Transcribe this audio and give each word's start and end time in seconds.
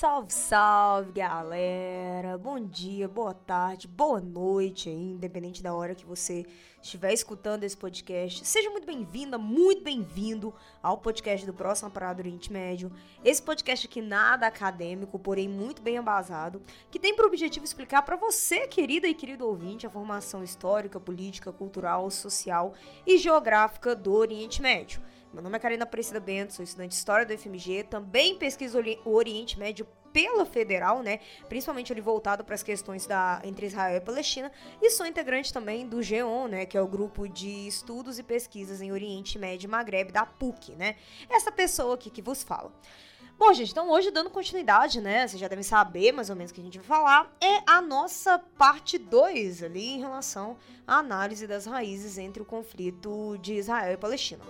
Salve, 0.00 0.32
salve, 0.32 1.12
galera! 1.12 2.38
Bom 2.38 2.58
dia, 2.58 3.06
boa 3.06 3.34
tarde, 3.34 3.86
boa 3.86 4.18
noite 4.18 4.88
aí, 4.88 4.94
independente 4.94 5.62
da 5.62 5.74
hora 5.74 5.94
que 5.94 6.06
você 6.06 6.46
estiver 6.80 7.12
escutando 7.12 7.64
esse 7.64 7.76
podcast. 7.76 8.42
Seja 8.46 8.70
muito 8.70 8.86
bem-vinda, 8.86 9.36
muito 9.36 9.82
bem-vindo 9.82 10.54
ao 10.82 10.96
podcast 10.96 11.44
do 11.44 11.52
Próximo 11.52 11.90
Parada 11.90 12.22
Oriente 12.22 12.50
Médio. 12.50 12.90
Esse 13.22 13.42
podcast 13.42 13.86
aqui 13.86 14.00
nada 14.00 14.46
acadêmico, 14.46 15.18
porém 15.18 15.50
muito 15.50 15.82
bem 15.82 15.96
embasado, 15.96 16.62
que 16.90 16.98
tem 16.98 17.14
por 17.14 17.26
objetivo 17.26 17.66
explicar 17.66 18.00
para 18.00 18.16
você, 18.16 18.66
querida 18.66 19.06
e 19.06 19.12
querido 19.12 19.46
ouvinte, 19.46 19.86
a 19.86 19.90
formação 19.90 20.42
histórica, 20.42 20.98
política, 20.98 21.52
cultural, 21.52 22.10
social 22.10 22.72
e 23.06 23.18
geográfica 23.18 23.94
do 23.94 24.14
Oriente 24.14 24.62
Médio. 24.62 25.02
Meu 25.32 25.44
nome 25.44 25.56
é 25.56 25.60
Karina 25.60 25.84
Aparecida 25.84 26.18
Bento, 26.18 26.54
sou 26.54 26.64
estudante 26.64 26.88
de 26.88 26.96
História 26.96 27.24
do 27.24 27.38
FMG, 27.38 27.84
também 27.84 28.34
pesquiso 28.34 28.80
o 29.04 29.10
Oriente 29.12 29.56
Médio 29.56 29.86
pela 30.12 30.44
Federal, 30.44 31.04
né? 31.04 31.20
Principalmente 31.48 31.92
ali 31.92 32.00
voltado 32.00 32.42
para 32.42 32.56
as 32.56 32.64
questões 32.64 33.06
da 33.06 33.40
entre 33.44 33.66
Israel 33.66 33.98
e 33.98 34.00
Palestina, 34.00 34.50
e 34.82 34.90
sou 34.90 35.06
integrante 35.06 35.52
também 35.52 35.86
do 35.86 36.02
GEON, 36.02 36.48
né, 36.48 36.66
que 36.66 36.76
é 36.76 36.82
o 36.82 36.88
grupo 36.88 37.28
de 37.28 37.68
estudos 37.68 38.18
e 38.18 38.24
pesquisas 38.24 38.82
em 38.82 38.90
Oriente 38.90 39.38
Médio 39.38 39.68
e 39.68 39.70
Magreb 39.70 40.10
da 40.10 40.26
PUC, 40.26 40.72
né? 40.72 40.96
Essa 41.28 41.52
pessoa 41.52 41.94
aqui 41.94 42.10
que 42.10 42.20
vos 42.20 42.42
fala. 42.42 42.72
Bom, 43.38 43.52
gente, 43.52 43.70
então 43.70 43.88
hoje 43.88 44.10
dando 44.10 44.30
continuidade, 44.30 45.00
né? 45.00 45.28
Vocês 45.28 45.40
já 45.40 45.46
devem 45.46 45.62
saber 45.62 46.10
mais 46.10 46.28
ou 46.28 46.34
menos 46.34 46.50
o 46.50 46.54
que 46.54 46.60
a 46.60 46.64
gente 46.64 46.78
vai 46.78 46.86
falar. 46.86 47.32
É 47.40 47.62
a 47.66 47.80
nossa 47.80 48.36
parte 48.58 48.98
2 48.98 49.62
ali 49.62 49.92
em 49.92 50.00
relação 50.00 50.56
à 50.84 50.96
análise 50.96 51.46
das 51.46 51.66
raízes 51.66 52.18
entre 52.18 52.42
o 52.42 52.44
conflito 52.44 53.38
de 53.40 53.54
Israel 53.54 53.94
e 53.94 53.96
Palestina. 53.96 54.44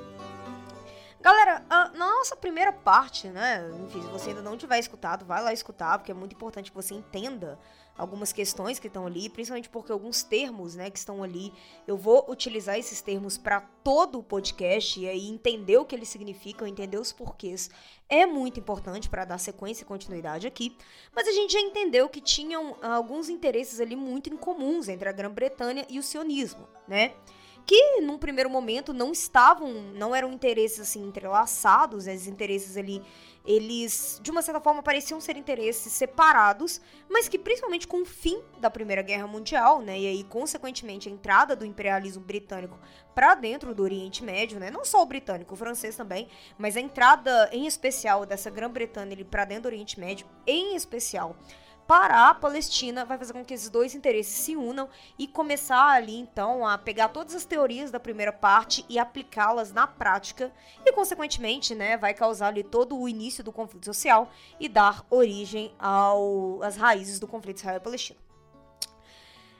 Galera, 1.23 1.62
na 1.69 1.91
nossa 1.95 2.34
primeira 2.34 2.73
parte, 2.73 3.29
né? 3.29 3.69
Enfim, 3.84 4.01
se 4.01 4.09
você 4.09 4.30
ainda 4.30 4.40
não 4.40 4.57
tiver 4.57 4.79
escutado, 4.79 5.27
vai 5.27 5.43
lá 5.43 5.52
escutar, 5.52 5.99
porque 5.99 6.10
é 6.10 6.15
muito 6.15 6.35
importante 6.35 6.71
que 6.71 6.77
você 6.77 6.95
entenda 6.95 7.59
algumas 7.99 8.32
questões 8.32 8.79
que 8.79 8.87
estão 8.87 9.07
ali, 9.07 9.29
principalmente 9.29 9.68
porque 9.68 9.93
alguns 9.93 10.23
termos, 10.23 10.74
né, 10.74 10.88
que 10.88 10.99
estão 10.99 11.23
ali, 11.23 11.52
eu 11.87 11.99
vou 11.99 12.24
utilizar 12.30 12.79
esses 12.79 13.02
termos 13.02 13.37
para 13.37 13.60
todo 13.60 14.18
o 14.18 14.23
podcast 14.23 14.99
e 14.99 15.07
aí 15.07 15.29
entender 15.29 15.77
o 15.77 15.85
que 15.85 15.95
eles 15.95 16.09
significam, 16.09 16.66
entender 16.66 16.96
os 16.96 17.12
porquês. 17.12 17.68
É 18.09 18.24
muito 18.24 18.59
importante 18.59 19.10
para 19.10 19.27
dar 19.27 19.37
sequência 19.37 19.82
e 19.82 19.87
continuidade 19.87 20.46
aqui, 20.46 20.74
mas 21.15 21.29
a 21.29 21.32
gente 21.32 21.52
já 21.52 21.60
entendeu 21.60 22.09
que 22.09 22.23
tinham 22.23 22.79
alguns 22.80 23.29
interesses 23.29 23.79
ali 23.79 23.95
muito 23.95 24.32
incomuns 24.32 24.88
entre 24.88 25.07
a 25.07 25.12
Grã-Bretanha 25.12 25.84
e 25.90 25.99
o 25.99 26.02
sionismo, 26.02 26.66
né? 26.88 27.12
Que 27.66 28.01
num 28.01 28.19
primeiro 28.19 28.49
momento 28.49 28.93
não 28.93 29.13
estavam, 29.13 29.73
não 29.95 30.15
eram 30.15 30.33
interesses 30.33 30.80
assim 30.80 31.03
entrelaçados, 31.03 32.07
esses 32.07 32.27
interesses 32.27 32.77
ali, 32.77 33.02
eles 33.45 34.21
de 34.23 34.30
uma 34.30 34.43
certa 34.43 34.61
forma 34.61 34.83
pareciam 34.83 35.21
ser 35.21 35.37
interesses 35.37 35.93
separados, 35.93 36.80
mas 37.09 37.29
que 37.29 37.39
principalmente 37.39 37.89
com 37.89 38.02
o 38.02 38.05
fim 38.05 38.41
da 38.59 38.71
Primeira 38.71 39.02
Guerra 39.02 39.27
Mundial, 39.27 39.80
né, 39.80 39.99
e 39.99 40.07
aí 40.07 40.25
consequentemente 40.25 41.09
a 41.09 41.13
entrada 41.13 41.57
do 41.57 41.65
imperialismo 41.65 42.23
britânico 42.23 42.79
para 43.15 43.35
dentro 43.35 43.74
do 43.74 43.83
Oriente 43.83 44.23
Médio, 44.23 44.61
né, 44.61 44.71
não 44.71 44.85
só 44.85 45.02
o 45.02 45.07
britânico, 45.07 45.55
o 45.55 45.57
francês 45.57 45.97
também, 45.97 46.29
mas 46.59 46.77
a 46.77 46.80
entrada 46.80 47.49
em 47.52 47.67
especial 47.67 48.24
dessa 48.24 48.51
Grã-Bretanha 48.51 49.24
para 49.24 49.45
dentro 49.45 49.65
do 49.65 49.69
Oriente 49.69 49.99
Médio, 49.99 50.27
em 50.47 50.77
especial 50.77 51.37
para 51.91 52.29
a 52.29 52.35
Palestina 52.35 53.05
vai 53.05 53.19
fazer 53.19 53.33
com 53.33 53.45
que 53.45 53.52
esses 53.52 53.69
dois 53.69 53.96
interesses 53.96 54.33
se 54.33 54.55
unam 54.55 54.88
e 55.19 55.27
começar 55.27 55.88
ali 55.88 56.16
então 56.16 56.65
a 56.65 56.79
pegar 56.79 57.09
todas 57.09 57.35
as 57.35 57.45
teorias 57.45 57.91
da 57.91 57.99
primeira 57.99 58.33
parte 58.33 58.87
e 58.88 58.96
aplicá-las 58.96 59.73
na 59.73 59.88
prática 59.88 60.52
e 60.87 60.93
consequentemente, 60.93 61.74
né, 61.74 61.96
vai 61.96 62.15
causar 62.15 62.46
ali 62.46 62.63
todo 62.63 62.96
o 62.96 63.09
início 63.09 63.43
do 63.43 63.51
conflito 63.51 63.87
social 63.87 64.31
e 64.61 64.69
dar 64.69 65.05
origem 65.11 65.75
ao, 65.81 66.62
às 66.62 66.77
raízes 66.77 67.19
do 67.19 67.27
conflito 67.27 67.56
Israel-Palestina. 67.56 68.21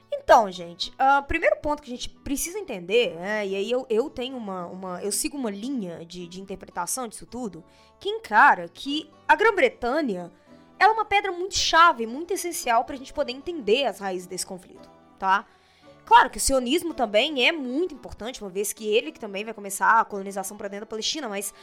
Então, 0.09 0.49
gente, 0.49 0.89
o 0.91 1.19
uh, 1.19 1.23
primeiro 1.23 1.57
ponto 1.57 1.83
que 1.83 1.91
a 1.91 1.95
gente 1.97 2.07
precisa 2.07 2.57
entender, 2.57 3.13
né, 3.15 3.45
e 3.45 3.55
aí 3.57 3.69
eu, 3.69 3.85
eu 3.89 4.09
tenho 4.09 4.37
uma, 4.37 4.67
uma. 4.67 5.03
Eu 5.03 5.11
sigo 5.11 5.35
uma 5.35 5.51
linha 5.51 6.05
de, 6.05 6.27
de 6.27 6.39
interpretação 6.39 7.09
disso 7.09 7.25
tudo, 7.25 7.61
que 7.99 8.07
encara 8.07 8.69
que 8.69 9.11
a 9.27 9.35
Grã-Bretanha 9.35 10.31
ela 10.81 10.93
é 10.93 10.95
uma 10.95 11.05
pedra 11.05 11.31
muito 11.31 11.55
chave, 11.55 12.07
muito 12.07 12.33
essencial 12.33 12.83
para 12.83 12.95
a 12.95 12.97
gente 12.97 13.13
poder 13.13 13.31
entender 13.31 13.85
as 13.85 13.99
raízes 13.99 14.25
desse 14.25 14.43
conflito, 14.43 14.89
tá? 15.19 15.45
Claro 16.03 16.27
que 16.27 16.39
o 16.39 16.41
sionismo 16.41 16.91
também 16.91 17.47
é 17.47 17.51
muito 17.51 17.93
importante, 17.93 18.41
uma 18.41 18.49
vez 18.49 18.73
que 18.73 18.87
ele 18.87 19.11
que 19.11 19.19
também 19.19 19.45
vai 19.45 19.53
começar 19.53 19.99
a 19.99 20.03
colonização 20.03 20.57
para 20.57 20.67
dentro 20.67 20.87
da 20.87 20.89
Palestina, 20.89 21.29
mas 21.29 21.53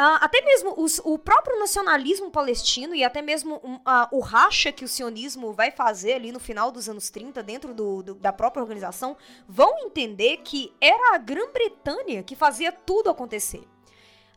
Uh, 0.00 0.14
até 0.20 0.40
mesmo 0.42 0.74
os, 0.76 1.00
o 1.02 1.18
próprio 1.18 1.58
nacionalismo 1.58 2.30
palestino 2.30 2.94
e 2.94 3.02
até 3.02 3.20
mesmo 3.20 3.56
uh, 3.56 3.80
o 4.12 4.20
racha 4.20 4.70
que 4.70 4.84
o 4.84 4.88
sionismo 4.88 5.52
vai 5.52 5.72
fazer 5.72 6.12
ali 6.12 6.30
no 6.30 6.38
final 6.38 6.70
dos 6.70 6.88
anos 6.88 7.10
30, 7.10 7.42
dentro 7.42 7.74
do, 7.74 8.00
do, 8.04 8.14
da 8.14 8.32
própria 8.32 8.62
organização, 8.62 9.16
vão 9.48 9.76
entender 9.80 10.36
que 10.44 10.72
era 10.80 11.16
a 11.16 11.18
Grã-Bretanha 11.18 12.22
que 12.22 12.36
fazia 12.36 12.70
tudo 12.70 13.10
acontecer. 13.10 13.66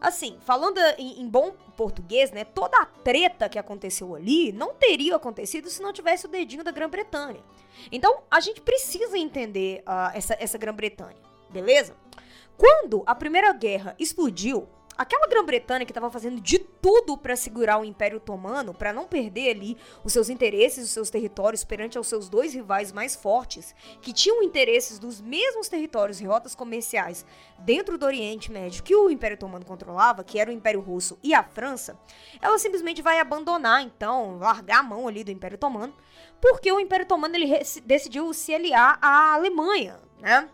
Assim, 0.02 0.40
falando 0.42 0.80
em, 0.98 1.22
em, 1.22 1.30
bom 1.30 1.54
português, 1.78 2.32
né? 2.32 2.44
Toda 2.44 2.76
a 2.76 2.86
treta 2.88 3.48
que 3.48 3.60
aconteceu 3.60 4.16
ali 4.16 4.52
não 4.52 4.74
teria 4.74 5.16
acontecido 5.16 5.70
se 5.70 5.80
não 5.80 5.94
tivesse 5.94 6.26
o 6.26 6.30
dedinho 6.30 6.64
da 6.64 6.72
Grã-Bretanha. 6.72 7.40
Então, 7.92 8.24
a 8.30 8.40
gente 8.40 8.62
precisa 8.62 9.16
entender 9.16 9.84
uh, 9.88 10.10
essa, 10.16 10.36
essa 10.40 10.58
Grã-Bretanha, 10.58 11.18
beleza? 11.52 11.96
Quando 12.58 13.04
a 13.06 13.14
Primeira 13.14 13.54
Guerra 13.54 13.96
explodiu, 14.00 14.68
aquela 15.02 15.28
Grã-Bretanha 15.28 15.84
que 15.84 15.92
estava 15.92 16.12
fazendo 16.12 16.40
de 16.40 16.60
tudo 16.60 17.18
para 17.18 17.36
segurar 17.36 17.80
o 17.80 17.86
Império 17.86 18.18
Otomano, 18.18 18.72
para 18.72 18.94
não 18.94 19.08
perder 19.08 19.50
ali 19.50 19.78
os 20.04 20.14
seus 20.14 20.30
interesses, 20.30 20.86
os 20.86 20.92
seus 20.92 21.10
territórios 21.10 21.64
perante 21.64 21.98
aos 21.98 22.08
seus 22.08 22.30
dois 22.30 22.54
rivais 22.54 22.92
mais 22.92 23.16
fortes, 23.16 23.74
que 24.00 24.14
tinham 24.14 24.44
interesses 24.44 25.00
dos 25.00 25.20
mesmos 25.20 25.68
territórios 25.68 26.22
e 26.22 26.26
rotas 26.26 26.54
comerciais 26.54 27.26
dentro 27.60 27.98
do 27.98 28.06
Oriente 28.06 28.52
Médio 28.52 28.84
que 28.84 28.96
o 28.96 29.10
Império 29.10 29.36
Otomano 29.36 29.66
controlava, 29.66 30.24
que 30.24 30.40
era 30.40 30.52
o 30.52 30.54
Império 30.54 30.80
Russo 30.80 31.18
e 31.24 31.34
a 31.34 31.42
França, 31.42 32.00
ela 32.40 32.60
simplesmente 32.60 33.02
vai 33.02 33.20
abandonar, 33.20 33.82
então, 33.82 34.38
largar 34.38 34.80
a 34.80 34.84
mão 34.84 35.08
ali 35.08 35.24
do 35.24 35.32
Império 35.32 35.56
Otomano, 35.56 35.96
porque 36.40 36.72
o 36.72 36.80
Império 36.80 37.06
Otomano 37.06 37.36
ele 37.36 37.60
decidiu 37.86 38.32
se 38.34 38.54
aliar 38.54 39.00
à 39.02 39.34
Alemanha, 39.34 40.00
né? 40.20 40.48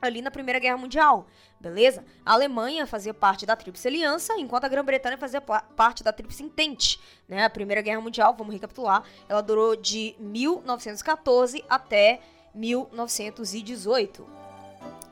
Ali 0.00 0.20
na 0.20 0.30
Primeira 0.30 0.58
Guerra 0.58 0.76
Mundial 0.76 1.26
beleza? 1.64 2.04
A 2.24 2.34
Alemanha 2.34 2.86
fazia 2.86 3.14
parte 3.14 3.46
da 3.46 3.56
Tríplice 3.56 3.88
Aliança, 3.88 4.34
enquanto 4.38 4.64
a 4.64 4.68
Grã-Bretanha 4.68 5.16
fazia 5.16 5.40
parte 5.40 6.04
da 6.04 6.12
Tríplice 6.12 6.42
Entente, 6.42 7.00
né? 7.26 7.44
A 7.44 7.50
Primeira 7.50 7.80
Guerra 7.80 8.00
Mundial, 8.00 8.34
vamos 8.36 8.52
recapitular, 8.52 9.02
ela 9.28 9.40
durou 9.40 9.74
de 9.74 10.14
1914 10.18 11.64
até 11.68 12.20
1918. 12.54 14.26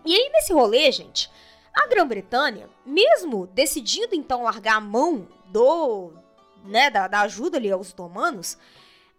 E 0.04 0.14
aí 0.14 0.30
nesse 0.30 0.52
rolê, 0.52 0.92
gente, 0.92 1.30
a 1.74 1.86
Grã-Bretanha, 1.86 2.68
mesmo 2.84 3.46
decidindo 3.46 4.14
então 4.14 4.42
largar 4.42 4.76
a 4.76 4.80
mão 4.80 5.26
do, 5.46 6.12
né, 6.64 6.90
da, 6.90 7.08
da 7.08 7.20
ajuda 7.22 7.56
ali 7.56 7.70
aos 7.70 7.90
otomanos, 7.92 8.58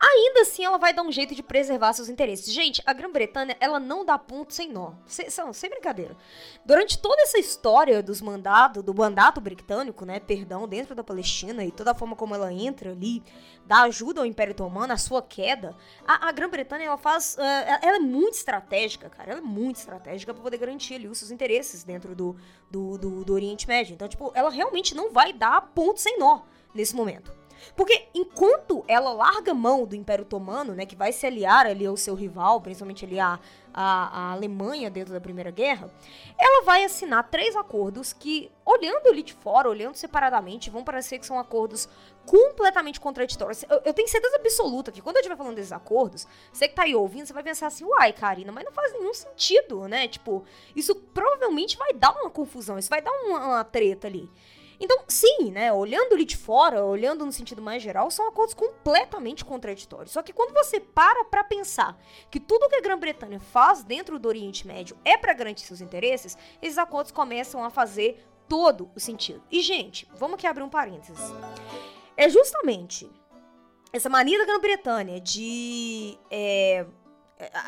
Ainda 0.06 0.42
assim, 0.42 0.66
ela 0.66 0.78
vai 0.78 0.94
dar 0.94 1.02
um 1.02 1.12
jeito 1.14 1.34
de 1.34 1.42
preservar 1.42 1.94
seus 1.94 2.10
interesses. 2.10 2.54
Gente, 2.54 2.84
a 2.86 2.92
Grã-Bretanha, 2.92 3.56
ela 3.58 3.80
não 3.80 4.04
dá 4.04 4.20
ponto 4.20 4.54
sem 4.54 4.70
nó. 4.70 4.92
Sem, 5.06 5.30
sem 5.30 5.70
brincadeira. 5.70 6.18
Durante 6.66 6.98
toda 6.98 7.22
essa 7.22 7.40
história 7.40 8.04
dos 8.04 8.22
mandados, 8.22 8.84
do 8.84 8.94
mandato 8.94 9.40
britânico, 9.40 10.04
né, 10.04 10.20
perdão, 10.20 10.68
dentro 10.68 10.94
da 10.94 11.06
Palestina 11.06 11.64
e 11.64 11.72
toda 11.72 11.92
a 11.92 11.96
forma 11.96 12.18
como 12.18 12.36
ela 12.36 12.52
entra 12.52 12.92
ali, 12.92 13.24
dá 13.66 13.84
ajuda 13.84 14.20
ao 14.20 14.26
Império 14.26 14.52
Otomano, 14.52 14.92
a 14.92 14.98
sua 14.98 15.22
queda, 15.22 15.74
a, 16.06 16.28
a 16.28 16.32
Grã-Bretanha, 16.34 16.88
ela 16.88 16.98
faz, 16.98 17.38
uh, 17.38 17.42
ela 17.82 17.96
é 17.96 18.00
muito 18.00 18.34
estratégica, 18.34 19.10
cara, 19.10 19.32
ela 19.32 19.40
é 19.40 19.44
muito 19.44 19.78
estratégica 19.78 20.34
para 20.34 20.44
poder 20.44 20.58
garantir 20.58 20.96
ali 20.96 21.08
os 21.08 21.18
seus 21.18 21.32
interesses 21.32 21.86
dentro 21.86 22.14
do, 22.14 22.36
do, 22.70 22.98
do, 22.98 23.24
do 23.24 23.34
Oriente 23.34 23.66
Médio. 23.70 23.94
Então, 23.94 24.10
tipo, 24.10 24.34
ela 24.36 24.50
realmente 24.50 24.94
não 24.94 25.14
vai 25.14 25.32
dar 25.32 25.62
ponto 25.74 26.02
sem 26.02 26.20
nó 26.20 26.42
nesse 26.74 26.94
momento. 26.94 27.43
Porque 27.76 28.08
enquanto 28.14 28.84
ela 28.88 29.14
larga 29.14 29.54
mão 29.54 29.86
do 29.86 29.96
Império 29.96 30.24
Otomano, 30.24 30.74
né, 30.74 30.86
que 30.86 30.96
vai 30.96 31.12
se 31.12 31.26
aliar 31.26 31.66
ali 31.66 31.86
ao 31.86 31.98
seu 31.98 32.16
rival, 32.16 32.62
principalmente 32.62 33.06
ali 33.06 33.20
a, 33.20 33.40
a, 33.74 34.32
Alemanha 34.34 34.90
dentro 34.90 35.14
da 35.14 35.20
Primeira 35.20 35.50
Guerra, 35.50 35.92
ela 36.38 36.64
vai 36.64 36.84
assinar 36.84 37.30
três 37.30 37.56
acordos 37.56 38.14
que, 38.14 38.52
olhando 38.66 39.08
ali 39.08 39.24
de 39.24 39.34
fora, 39.34 39.70
olhando 39.70 39.96
separadamente, 39.96 40.70
vão 40.70 40.84
parecer 40.84 41.18
que 41.18 41.26
são 41.26 41.40
acordos 41.40 41.90
completamente 42.26 43.00
contraditórios. 43.00 43.64
Eu, 43.64 43.82
eu 43.86 43.94
tenho 43.94 44.08
certeza 44.08 44.36
absoluta 44.38 44.92
que 44.92 45.02
quando 45.02 45.18
eu 45.18 45.22
estiver 45.22 45.38
falando 45.38 45.56
desses 45.56 45.72
acordos, 45.72 46.28
você 46.52 46.68
que 46.68 46.76
tá 46.76 46.84
aí 46.84 46.96
ouvindo, 46.96 47.26
você 47.26 47.34
vai 47.34 47.44
pensar 47.44 47.68
assim, 47.68 47.84
uai, 47.84 48.14
Karina, 48.14 48.52
mas 48.52 48.64
não 48.64 48.72
faz 48.72 48.94
nenhum 48.94 49.14
sentido, 49.14 49.88
né? 49.88 50.08
Tipo, 50.08 50.44
isso 50.76 50.96
provavelmente 50.96 51.78
vai 51.78 51.94
dar 51.94 52.12
uma 52.12 52.30
confusão, 52.30 52.78
isso 52.78 52.90
vai 52.90 53.02
dar 53.02 53.12
uma, 53.12 53.48
uma 53.48 53.64
treta 53.64 54.08
ali. 54.08 54.30
Então, 54.84 55.02
sim, 55.08 55.50
né, 55.50 55.72
olhando 55.72 56.14
ali 56.14 56.26
de 56.26 56.36
fora, 56.36 56.84
olhando 56.84 57.26
no 57.26 57.32
sentido 57.32 57.62
mais 57.62 57.82
geral, 57.82 58.12
são 58.12 58.28
acordos 58.28 58.54
completamente 58.54 59.46
contraditórios. 59.46 60.12
Só 60.12 60.22
que 60.22 60.34
quando 60.34 60.54
você 60.54 60.78
para 60.78 61.24
para 61.24 61.42
pensar 61.42 61.98
que 62.30 62.38
tudo 62.38 62.68
que 62.68 62.76
a 62.76 62.82
Grã-Bretanha 62.82 63.40
faz 63.40 63.82
dentro 63.82 64.20
do 64.20 64.28
Oriente 64.28 64.68
Médio 64.68 64.98
é 65.06 65.18
para 65.18 65.32
garantir 65.32 65.66
seus 65.66 65.80
interesses, 65.80 66.38
esses 66.62 66.78
acordos 66.78 67.14
começam 67.14 67.64
a 67.64 67.70
fazer 67.70 68.28
todo 68.50 68.92
o 68.94 69.00
sentido. 69.00 69.42
E, 69.50 69.62
gente, 69.62 70.06
vamos 70.16 70.34
aqui 70.34 70.46
abrir 70.46 70.64
um 70.64 70.70
parênteses. 70.70 71.18
é 72.18 72.28
justamente 72.28 73.10
essa 73.94 74.10
mania 74.10 74.38
da 74.40 74.46
Grã-Bretanha 74.46 75.18
de 75.22 76.20
é, 76.30 76.86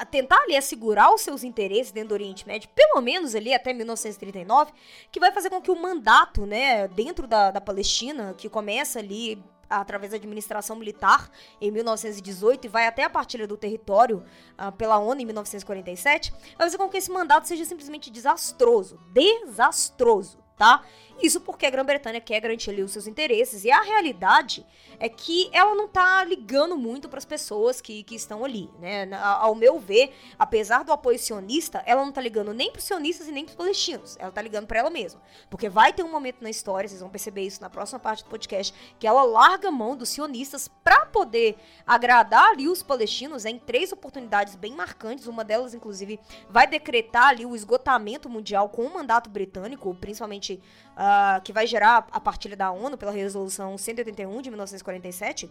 tentar 0.10 0.38
ali 0.44 0.56
assegurar 0.56 1.14
os 1.14 1.22
seus 1.22 1.44
interesses 1.44 1.92
dentro 1.92 2.10
do 2.10 2.14
Oriente 2.16 2.48
Médio, 2.48 2.70
pelo 2.76 3.02
menos 3.02 3.36
ali 3.36 3.54
até 3.54 3.74
1939, 3.74 4.72
que 5.12 5.20
vai 5.20 5.32
fazer 5.32 5.50
com 5.50 5.62
que 5.62 5.72
o 5.72 5.82
mandato, 5.82 6.46
né, 6.46 6.88
dentro 6.88 7.28
da, 7.28 7.52
da 7.52 7.62
Palestina, 7.62 8.34
que 8.38 8.50
começa 8.50 9.00
ali 9.00 9.42
através 9.70 10.12
da 10.12 10.18
administração 10.18 10.76
militar 10.76 11.30
em 11.60 11.72
1918 11.72 12.66
e 12.66 12.68
vai 12.68 12.88
até 12.88 13.04
a 13.04 13.10
partilha 13.10 13.48
do 13.48 13.58
território 13.58 14.24
uh, 14.60 14.72
pela 14.74 14.98
ONU 15.00 15.22
em 15.22 15.26
1947, 15.26 16.32
vai 16.58 16.68
fazer 16.68 16.78
com 16.78 16.90
que 16.90 16.98
esse 16.98 17.12
mandato 17.12 17.48
seja 17.48 17.66
simplesmente 17.66 18.10
desastroso, 18.10 19.00
desastroso, 19.12 20.38
tá? 20.58 20.84
Isso 21.22 21.40
porque 21.42 21.66
a 21.66 21.70
Grã-Bretanha 21.70 22.20
quer 22.20 22.40
garantir 22.40 22.70
ali 22.70 22.84
os 22.84 22.92
seus 22.92 23.08
interesses. 23.08 23.64
E 23.64 23.72
a 23.72 23.82
realidade 23.82 24.66
é 25.00 25.08
que 25.08 25.50
ela 25.54 25.74
não 25.74 25.88
tá 25.88 26.24
ligando 26.24 26.78
muito 26.78 27.08
para 27.08 27.18
as 27.18 27.26
pessoas 27.26 27.82
que, 27.82 28.04
que 28.04 28.16
estão 28.16 28.44
ali, 28.44 28.70
né? 28.80 29.08
Ao 29.14 29.56
meu 29.56 29.80
ver, 29.80 30.14
apesar 30.38 30.84
do 30.84 30.92
apoio 30.92 31.18
sionista, 31.18 31.82
ela 31.86 32.04
não 32.04 32.12
tá 32.12 32.22
ligando 32.22 32.54
nem 32.54 32.72
pros 32.72 32.84
sionistas 32.84 33.28
e 33.28 33.32
nem 33.32 33.46
pros 33.46 33.56
palestinos. 33.56 34.18
Ela 34.20 34.32
tá 34.32 34.42
ligando 34.42 34.68
para 34.68 34.80
ela 34.80 34.90
mesma. 34.90 35.22
Porque 35.50 35.70
vai 35.70 35.94
ter 35.94 36.04
um 36.04 36.12
momento 36.12 36.42
na 36.42 36.50
história, 36.50 36.88
vocês 36.88 37.02
vão 37.02 37.10
perceber 37.10 37.42
isso 37.42 37.62
na 37.62 37.70
próxima 37.70 38.00
parte 38.00 38.24
do 38.24 38.30
podcast, 38.30 38.74
que 39.00 39.08
ela 39.08 39.24
larga 39.24 39.72
mão 39.72 39.96
dos 39.96 40.10
sionistas 40.10 40.68
para 40.68 41.06
poder 41.06 41.56
agradar 41.86 42.50
ali 42.50 42.68
os 42.68 42.84
palestinos 42.84 43.46
em 43.46 43.58
três 43.58 43.92
oportunidades 43.92 44.56
bem 44.56 44.74
marcantes. 44.76 45.28
Uma 45.28 45.44
delas, 45.44 45.74
inclusive, 45.74 46.20
vai 46.50 46.68
decretar 46.68 47.30
ali 47.30 47.46
o 47.46 47.56
esgotamento 47.56 48.30
mundial 48.30 48.70
com 48.70 48.84
o 48.84 48.94
mandato 48.94 49.30
britânico, 49.30 49.96
principalmente 49.96 50.62
uh, 50.96 51.05
que 51.44 51.52
vai 51.52 51.68
gerar 51.68 52.08
a 52.12 52.20
partilha 52.20 52.56
da 52.56 52.72
ONU 52.72 52.98
pela 52.98 53.12
resolução 53.12 53.78
181 53.78 54.42
de 54.42 54.50
1947, 54.50 55.50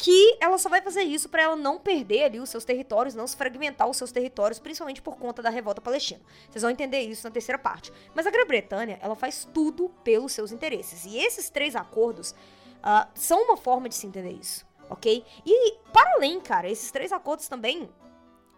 que 0.00 0.38
ela 0.40 0.56
só 0.56 0.70
vai 0.70 0.80
fazer 0.80 1.02
isso 1.02 1.28
para 1.28 1.42
ela 1.42 1.56
não 1.56 1.78
perder 1.78 2.24
ali 2.24 2.40
os 2.40 2.48
seus 2.48 2.64
territórios, 2.64 3.14
não 3.14 3.26
se 3.26 3.36
fragmentar 3.36 3.86
os 3.86 3.98
seus 3.98 4.10
territórios, 4.10 4.58
principalmente 4.58 5.02
por 5.02 5.16
conta 5.16 5.42
da 5.42 5.50
revolta 5.50 5.80
palestina. 5.82 6.20
Vocês 6.48 6.62
vão 6.62 6.70
entender 6.70 7.00
isso 7.00 7.26
na 7.26 7.30
terceira 7.30 7.58
parte. 7.58 7.92
Mas 8.14 8.26
a 8.26 8.30
Grã-Bretanha, 8.30 8.98
ela 9.02 9.14
faz 9.14 9.46
tudo 9.52 9.90
pelos 10.02 10.32
seus 10.32 10.52
interesses. 10.52 11.04
E 11.04 11.18
esses 11.18 11.50
três 11.50 11.76
acordos 11.76 12.30
uh, 12.78 13.06
são 13.14 13.42
uma 13.42 13.58
forma 13.58 13.90
de 13.90 13.94
se 13.94 14.06
entender 14.06 14.32
isso, 14.32 14.66
ok? 14.88 15.22
E, 15.44 15.72
para 15.92 16.14
além, 16.14 16.40
cara, 16.40 16.70
esses 16.70 16.90
três 16.90 17.12
acordos 17.12 17.46
também 17.46 17.86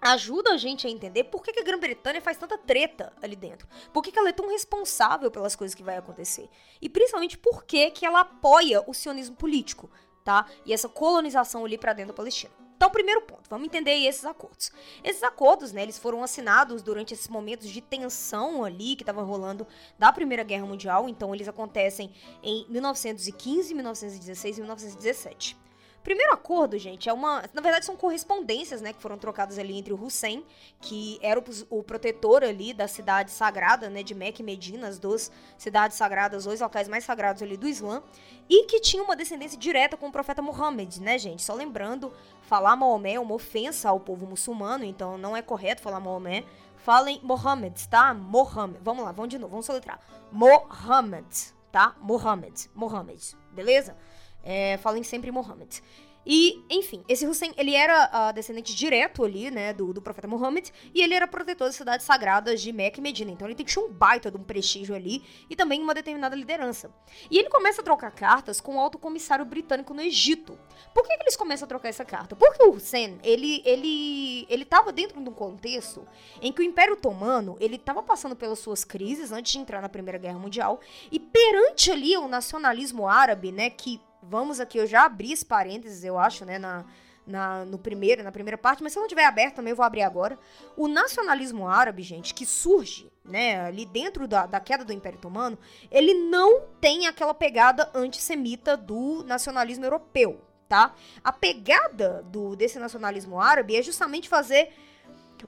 ajuda 0.03 0.53
a 0.53 0.57
gente 0.57 0.87
a 0.87 0.91
entender 0.91 1.25
por 1.25 1.43
que, 1.43 1.53
que 1.53 1.61
a 1.61 1.63
Grã-Bretanha 1.63 2.21
faz 2.21 2.37
tanta 2.37 2.59
treta 2.59 3.13
ali 3.23 3.37
dentro. 3.37 3.69
Por 3.93 4.03
que, 4.03 4.11
que 4.11 4.19
ela 4.19 4.31
é 4.31 4.33
tão 4.33 4.49
responsável 4.51 5.31
pelas 5.31 5.55
coisas 5.55 5.75
que 5.75 5.83
vai 5.83 5.97
acontecer. 5.97 6.51
E 6.81 6.89
principalmente 6.89 7.39
por 7.39 7.65
que, 7.65 7.91
que 7.93 8.05
ela 8.05 8.21
apoia 8.21 8.83
o 8.87 8.93
sionismo 8.93 9.37
político, 9.37 9.89
tá? 10.25 10.47
E 10.67 10.73
essa 10.73 10.89
colonização 10.89 11.65
ali 11.65 11.79
para 11.79 11.93
dentro 11.93 12.13
da 12.13 12.17
Palestina. 12.17 12.53
Então, 12.77 12.91
primeiro 12.91 13.23
ponto, 13.23 13.49
vamos 13.49 13.69
entender 13.69 13.93
esses 13.93 14.25
acordos. 14.25 14.73
Esses 15.05 15.23
acordos, 15.23 15.71
né, 15.71 15.85
eles 15.85 16.01
foram 16.01 16.21
assinados 16.21 16.83
durante 16.83 17.15
esses 17.15 17.29
momentos 17.29 17.69
de 17.69 17.81
tensão 17.81 18.65
ali 18.65 18.97
que 18.97 19.05
estava 19.05 19.23
rolando 19.23 19.65
da 19.97 20.13
Primeira 20.13 20.43
Guerra 20.43 20.67
Mundial, 20.67 21.09
então 21.09 21.33
eles 21.33 21.47
acontecem 21.47 22.13
em 22.43 22.67
1915, 22.69 23.73
1916 23.73 24.59
e 24.59 24.61
1917. 24.61 25.62
Primeiro 26.03 26.33
acordo, 26.33 26.77
gente, 26.79 27.09
é 27.09 27.13
uma. 27.13 27.45
Na 27.55 27.63
verdade, 27.63 27.87
são 27.87 27.97
correspondências, 27.97 28.81
né, 28.81 28.93
que 28.93 29.01
foram 29.01 29.17
trocadas 29.17 29.59
ali 29.59 29.79
entre 29.79 29.93
o 29.93 30.03
Hussein, 30.03 30.45
que 30.81 31.19
era 31.23 31.39
o, 31.39 31.45
o 31.71 31.83
protetor 31.83 32.43
ali 32.43 32.75
da 32.75 32.89
cidade 32.89 33.31
sagrada, 33.31 33.89
né, 33.89 34.03
de 34.03 34.13
Meca 34.15 34.43
e 34.43 34.45
Medina, 34.45 34.89
as 34.89 34.99
duas 34.99 35.31
cidades 35.57 35.97
sagradas, 35.97 36.45
dois 36.45 36.61
locais 36.61 36.89
mais 36.89 37.05
sagrados 37.05 37.41
ali 37.41 37.57
do 37.57 37.69
Islã, 37.69 38.03
e 38.49 38.65
que 38.65 38.81
tinha 38.81 39.03
uma 39.03 39.15
descendência 39.15 39.57
direta 39.57 39.97
com 39.97 40.09
o 40.09 40.13
profeta 40.13 40.43
Muhammad, 40.43 40.97
né, 40.99 41.17
gente? 41.19 41.43
Só 41.43 41.55
lembrando, 41.55 42.13
falar 42.43 42.75
Maomé 42.75 43.15
é 43.15 43.21
uma 43.21 43.35
ofensa 43.35 43.89
ao 43.89 44.01
povo 44.01 44.27
muçulmano, 44.27 44.85
então 44.85 45.17
não 45.17 45.37
é 45.37 45.43
correto 45.43 45.83
falar 45.83 46.01
Maomé. 46.01 46.45
Falem 46.79 47.21
Mohammed, 47.23 47.89
tá? 47.89 48.13
Mohammed. 48.13 48.81
Vamos 48.83 49.05
lá, 49.05 49.13
vamos 49.13 49.31
de 49.31 49.39
novo, 49.39 49.53
vamos 49.53 49.67
soletrar. 49.67 50.01
Mohammed, 50.33 51.55
tá? 51.71 51.95
Mohammed, 52.01 52.69
Mohammed, 52.75 53.37
beleza? 53.53 53.97
É, 54.43 54.77
falem 54.79 55.03
sempre 55.03 55.31
Mohammed. 55.31 55.83
E, 56.25 56.65
enfim, 56.71 57.03
esse 57.09 57.27
Hussein, 57.27 57.53
ele 57.57 57.75
era 57.75 58.31
uh, 58.31 58.33
descendente 58.33 58.75
direto 58.75 59.25
ali, 59.25 59.51
né, 59.51 59.73
do, 59.73 59.93
do 59.93 60.01
profeta 60.01 60.29
Muhammad, 60.29 60.69
e 60.95 61.03
ele 61.03 61.15
era 61.15 61.27
protetor 61.27 61.67
das 61.67 61.77
cidades 61.77 62.07
sagradas 62.07 62.61
de 62.61 62.73
Meca 62.73 63.01
e 63.01 63.03
Medina. 63.03 63.33
Então 63.33 63.47
ele 63.47 63.57
tem 63.57 63.67
que 63.67 63.75
ter 63.75 63.81
um 63.81 63.93
baita 63.93 64.31
de 64.31 64.37
um 64.37 64.43
prestígio 64.43 64.95
ali 64.95 65.25
e 65.51 65.57
também 65.57 65.83
uma 65.83 65.95
determinada 65.95 66.37
liderança. 66.37 66.95
E 67.31 67.39
ele 67.39 67.49
começa 67.49 67.81
a 67.81 67.85
trocar 67.85 68.13
cartas 68.13 68.61
com 68.61 68.77
o 68.77 68.81
alto 68.81 68.99
comissário 68.99 69.45
britânico 69.45 69.93
no 69.93 70.01
Egito. 70.01 70.57
Por 70.95 71.03
que, 71.07 71.17
que 71.17 71.25
eles 71.25 71.37
começam 71.37 71.67
a 71.67 71.69
trocar 71.69 71.89
essa 71.89 72.05
carta? 72.05 72.37
Porque 72.37 72.63
o 72.63 72.71
Hussein, 72.71 73.19
ele, 73.25 73.61
ele, 73.65 74.47
ele 74.49 74.65
tava 74.65 74.93
dentro 74.93 75.21
de 75.21 75.29
um 75.29 75.33
contexto 75.33 76.07
em 76.41 76.53
que 76.53 76.61
o 76.61 76.65
Império 76.65 76.95
Otomano, 76.95 77.57
ele 77.59 77.79
tava 77.79 78.03
passando 78.03 78.37
pelas 78.37 78.61
suas 78.61 78.85
crises 78.85 79.33
antes 79.33 79.53
de 79.53 79.59
entrar 79.59 79.83
na 79.83 79.89
Primeira 79.89 80.19
Guerra 80.19 80.39
Mundial, 80.39 80.81
e 81.11 81.19
perante 81.19 81.91
ali 81.91 82.17
o 82.17 82.29
nacionalismo 82.29 83.09
árabe, 83.09 83.51
né, 83.51 83.71
que 83.71 84.01
Vamos 84.23 84.61
aqui, 84.61 84.79
eu 84.79 84.87
já 84.87 85.05
abri 85.05 85.33
esse 85.33 85.45
parênteses, 85.45 86.05
eu 86.05 86.19
acho, 86.19 86.45
né, 86.45 86.59
na, 86.59 86.85
na, 87.27 87.65
no 87.65 87.79
primeiro, 87.79 88.23
na 88.23 88.33
primeira 88.33 88.57
parte, 88.57 88.83
mas 88.83 88.93
se 88.93 88.99
não 88.99 89.09
tiver 89.09 89.25
aberto 89.25 89.57
também 89.57 89.71
eu 89.73 89.77
vou 89.77 89.85
abrir 89.85 90.03
agora. 90.03 90.39
O 90.77 90.89
nacionalismo 90.89 91.69
árabe, 91.69 92.03
gente, 92.03 92.35
que 92.35 92.47
surge, 92.47 93.11
né, 93.25 93.61
ali 93.61 93.85
dentro 93.85 94.27
da, 94.29 94.47
da 94.47 94.61
queda 94.61 94.85
do 94.85 94.93
Império 94.93 95.19
Otomano, 95.19 95.59
ele 95.91 96.15
não 96.15 96.63
tem 96.81 97.07
aquela 97.07 97.35
pegada 97.35 97.91
antissemita 97.95 98.77
do 98.77 99.25
nacionalismo 99.25 99.85
europeu, 99.85 100.41
tá? 100.69 100.95
A 101.23 101.33
pegada 101.33 102.23
do, 102.25 102.57
desse 102.57 102.79
nacionalismo 102.79 103.41
árabe 103.41 103.77
é 103.77 103.83
justamente 103.83 104.29
fazer 104.29 104.73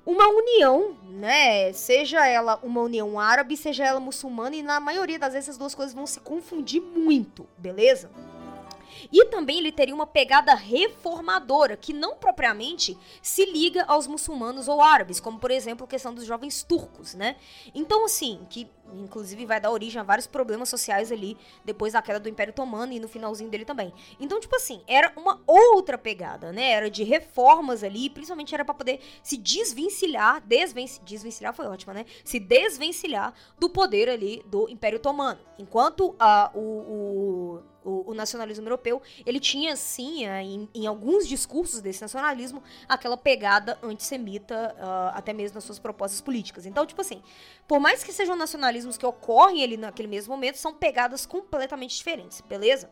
uma 0.05 0.27
união, 0.29 0.97
né? 1.05 1.73
Seja 1.73 2.27
ela 2.27 2.59
uma 2.63 2.81
união 2.81 3.19
árabe, 3.19 3.57
seja 3.57 3.85
ela 3.85 4.01
muçulmana, 4.01 4.57
e 4.57 4.63
na 4.63 4.81
maioria 4.81 5.19
das 5.19 5.33
vezes 5.33 5.51
as 5.51 5.59
duas 5.59 5.75
coisas 5.75 5.95
vão 5.95 6.07
se 6.07 6.21
confundir 6.21 6.81
muito, 6.81 7.47
beleza? 7.57 8.11
E 9.13 9.27
também 9.27 9.59
ele 9.59 9.73
teria 9.73 9.95
uma 9.95 10.07
pegada 10.07 10.55
reformadora, 10.55 11.77
que 11.77 11.93
não 11.93 12.17
propriamente 12.17 12.97
se 13.23 13.45
liga 13.47 13.85
aos 13.85 14.07
muçulmanos 14.07 14.69
ou 14.69 14.81
árabes, 14.81 15.21
como 15.21 15.39
por 15.39 15.51
exemplo 15.51 15.85
a 15.85 15.89
questão 15.89 16.15
dos 16.15 16.25
jovens 16.25 16.63
turcos, 16.63 17.15
né? 17.15 17.37
Então, 17.75 18.05
assim, 18.05 18.47
que 18.49 18.69
inclusive 18.93 19.47
vai 19.47 19.61
dar 19.61 19.71
origem 19.71 20.01
a 20.01 20.05
vários 20.05 20.27
problemas 20.27 20.69
sociais 20.69 21.11
ali 21.11 21.37
depois 21.65 21.93
da 21.93 22.03
queda 22.03 22.21
do 22.21 22.29
Império 22.29 22.53
Otomano 22.53 22.93
e 22.93 23.01
no 23.01 23.09
finalzinho 23.09 23.51
dele 23.51 23.65
também. 23.65 23.93
Então, 24.21 24.41
tipo 24.41 24.55
assim, 24.57 24.83
era 24.87 25.13
uma 25.17 25.41
outra 25.47 25.97
pegada, 25.97 26.53
né? 26.53 26.71
Era 26.71 26.91
de 26.91 27.03
reformas 27.03 27.83
ali, 27.83 28.11
principalmente 28.11 28.55
era 28.55 28.65
para 28.65 28.75
poder 28.75 29.01
se 29.23 29.37
desvencilhar, 29.37 30.41
desvencilhar, 30.47 31.05
desvencilhar 31.05 31.55
foi 31.55 31.67
ótima, 31.67 31.95
né? 31.95 32.05
Se 32.25 32.39
desvencilhar 32.39 33.35
do 33.59 33.69
poder 33.69 34.09
ali 34.09 34.43
do 34.47 34.69
Império 34.69 34.99
Otomano. 34.99 35.41
Enquanto 35.59 36.11
uh, 36.11 36.59
o, 36.59 36.61
o 36.61 37.75
o, 37.85 38.11
o, 38.11 38.15
nacionalismo 38.15 38.65
europeu, 38.65 39.01
ele 39.27 39.39
tinha, 39.39 39.77
sim, 39.77 40.27
é, 40.27 40.43
em, 40.43 40.69
em, 40.75 40.87
alguns 40.87 41.29
discursos 41.29 41.81
desse 41.81 42.01
nacionalismo, 42.01 42.63
aquela 42.89 43.17
pegada 43.17 43.79
antissemita, 43.83 44.75
uh, 44.79 45.17
até 45.17 45.33
mesmo 45.33 45.57
nas 45.57 45.65
suas 45.65 45.79
propostas 45.79 46.21
políticas. 46.21 46.65
Então, 46.65 46.87
tipo 46.87 47.01
assim, 47.01 47.23
por 47.69 47.79
mais 47.79 48.03
que 48.03 48.13
sejam 48.13 48.35
nacionalismos 48.85 48.97
que 48.97 49.07
ocorrem 49.07 49.63
ali 49.63 49.77
naquele 49.77 50.09
mesmo 50.09 50.35
momento, 50.35 50.57
são 50.57 50.75
pegadas 50.75 51.27
completamente 51.27 51.97
diferentes, 51.97 52.41
beleza? 52.43 52.91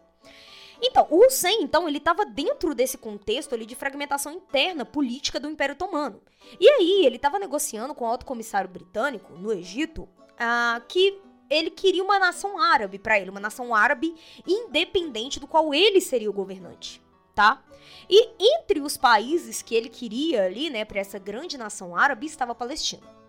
Então, 0.84 1.06
o 1.10 1.26
Hussein, 1.26 1.62
então, 1.62 1.88
ele 1.88 1.98
estava 1.98 2.24
dentro 2.24 2.74
desse 2.74 2.98
contexto 2.98 3.54
ali 3.54 3.64
de 3.64 3.76
fragmentação 3.76 4.32
interna 4.32 4.84
política 4.84 5.38
do 5.38 5.48
Império 5.48 5.74
Otomano. 5.74 6.20
E 6.58 6.68
aí, 6.68 7.06
ele 7.06 7.16
estava 7.16 7.38
negociando 7.38 7.94
com 7.94 8.04
o 8.04 8.08
alto 8.08 8.26
comissário 8.26 8.68
britânico, 8.68 9.32
no 9.34 9.52
Egito, 9.52 10.02
uh, 10.02 10.82
que 10.88 11.20
ele 11.48 11.70
queria 11.70 12.02
uma 12.02 12.18
nação 12.18 12.58
árabe 12.58 12.98
para 12.98 13.20
ele, 13.20 13.30
uma 13.30 13.38
nação 13.38 13.72
árabe 13.72 14.12
independente 14.44 15.38
do 15.38 15.46
qual 15.46 15.72
ele 15.72 16.00
seria 16.00 16.30
o 16.30 16.32
governante, 16.32 17.00
tá? 17.32 17.62
E 18.08 18.30
entre 18.40 18.80
os 18.80 18.96
países 18.96 19.62
que 19.62 19.74
ele 19.74 19.88
queria 19.88 20.44
ali, 20.44 20.68
né, 20.68 20.84
para 20.84 20.98
essa 20.98 21.18
grande 21.18 21.56
nação 21.56 21.94
árabe, 21.94 22.26
estava 22.26 22.52
a 22.52 22.56
Palestina. 22.56 23.21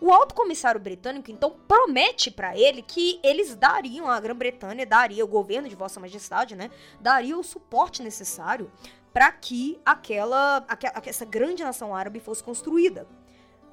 O 0.00 0.12
alto 0.12 0.34
comissário 0.34 0.80
britânico 0.80 1.30
então 1.30 1.56
promete 1.66 2.30
para 2.30 2.56
ele 2.56 2.82
que 2.82 3.18
eles 3.22 3.54
dariam 3.54 4.08
a 4.08 4.20
Grã-Bretanha, 4.20 4.84
daria 4.84 5.24
o 5.24 5.28
governo 5.28 5.68
de 5.68 5.74
Vossa 5.74 5.98
Majestade, 5.98 6.54
né, 6.54 6.70
daria 7.00 7.36
o 7.36 7.42
suporte 7.42 8.02
necessário 8.02 8.70
para 9.12 9.32
que 9.32 9.80
aquela, 9.84 10.58
aquela 10.68 11.02
essa 11.06 11.24
grande 11.24 11.62
nação 11.62 11.94
árabe 11.94 12.20
fosse 12.20 12.44
construída, 12.44 13.06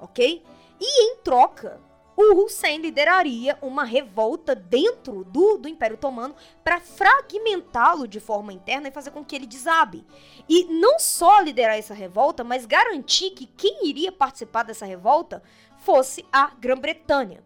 ok? 0.00 0.42
E 0.80 1.04
em 1.04 1.16
troca 1.18 1.80
o 2.16 2.44
Hussein 2.44 2.78
lideraria 2.78 3.58
uma 3.60 3.84
revolta 3.84 4.54
dentro 4.54 5.24
do, 5.24 5.58
do 5.58 5.68
Império 5.68 5.96
Otomano 5.96 6.34
para 6.62 6.80
fragmentá-lo 6.80 8.06
de 8.06 8.20
forma 8.20 8.52
interna 8.52 8.88
e 8.88 8.92
fazer 8.92 9.10
com 9.10 9.24
que 9.24 9.34
ele 9.34 9.46
desabe. 9.46 10.04
E 10.48 10.64
não 10.66 10.98
só 10.98 11.40
liderar 11.40 11.76
essa 11.76 11.94
revolta, 11.94 12.44
mas 12.44 12.66
garantir 12.66 13.30
que 13.30 13.46
quem 13.46 13.88
iria 13.88 14.12
participar 14.12 14.62
dessa 14.62 14.86
revolta 14.86 15.42
fosse 15.78 16.24
a 16.32 16.52
Grã-Bretanha. 16.58 17.42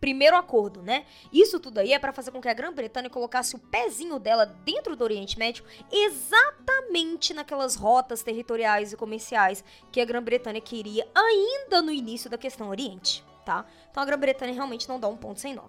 primeiro 0.00 0.36
acordo, 0.36 0.82
né? 0.82 1.06
Isso 1.32 1.58
tudo 1.58 1.78
aí 1.78 1.94
é 1.94 1.98
para 1.98 2.12
fazer 2.12 2.30
com 2.30 2.38
que 2.38 2.48
a 2.48 2.52
Grã-Bretanha 2.52 3.08
colocasse 3.08 3.56
o 3.56 3.58
pezinho 3.58 4.18
dela 4.18 4.44
dentro 4.44 4.94
do 4.94 5.02
Oriente 5.02 5.38
Médio, 5.38 5.64
exatamente 5.90 7.32
naquelas 7.32 7.74
rotas 7.74 8.22
territoriais 8.22 8.92
e 8.92 8.96
comerciais 8.98 9.64
que 9.90 10.02
a 10.02 10.04
Grã-Bretanha 10.04 10.60
queria 10.60 11.08
ainda 11.14 11.80
no 11.80 11.90
início 11.90 12.28
da 12.28 12.36
questão 12.36 12.68
Oriente, 12.68 13.24
tá? 13.44 13.66
Então 13.90 14.02
a 14.02 14.06
Grã-Bretanha 14.06 14.52
realmente 14.52 14.88
não 14.88 14.98
dá 14.98 15.06
um 15.08 15.16
ponto 15.16 15.40
sem 15.40 15.54
nó. 15.54 15.64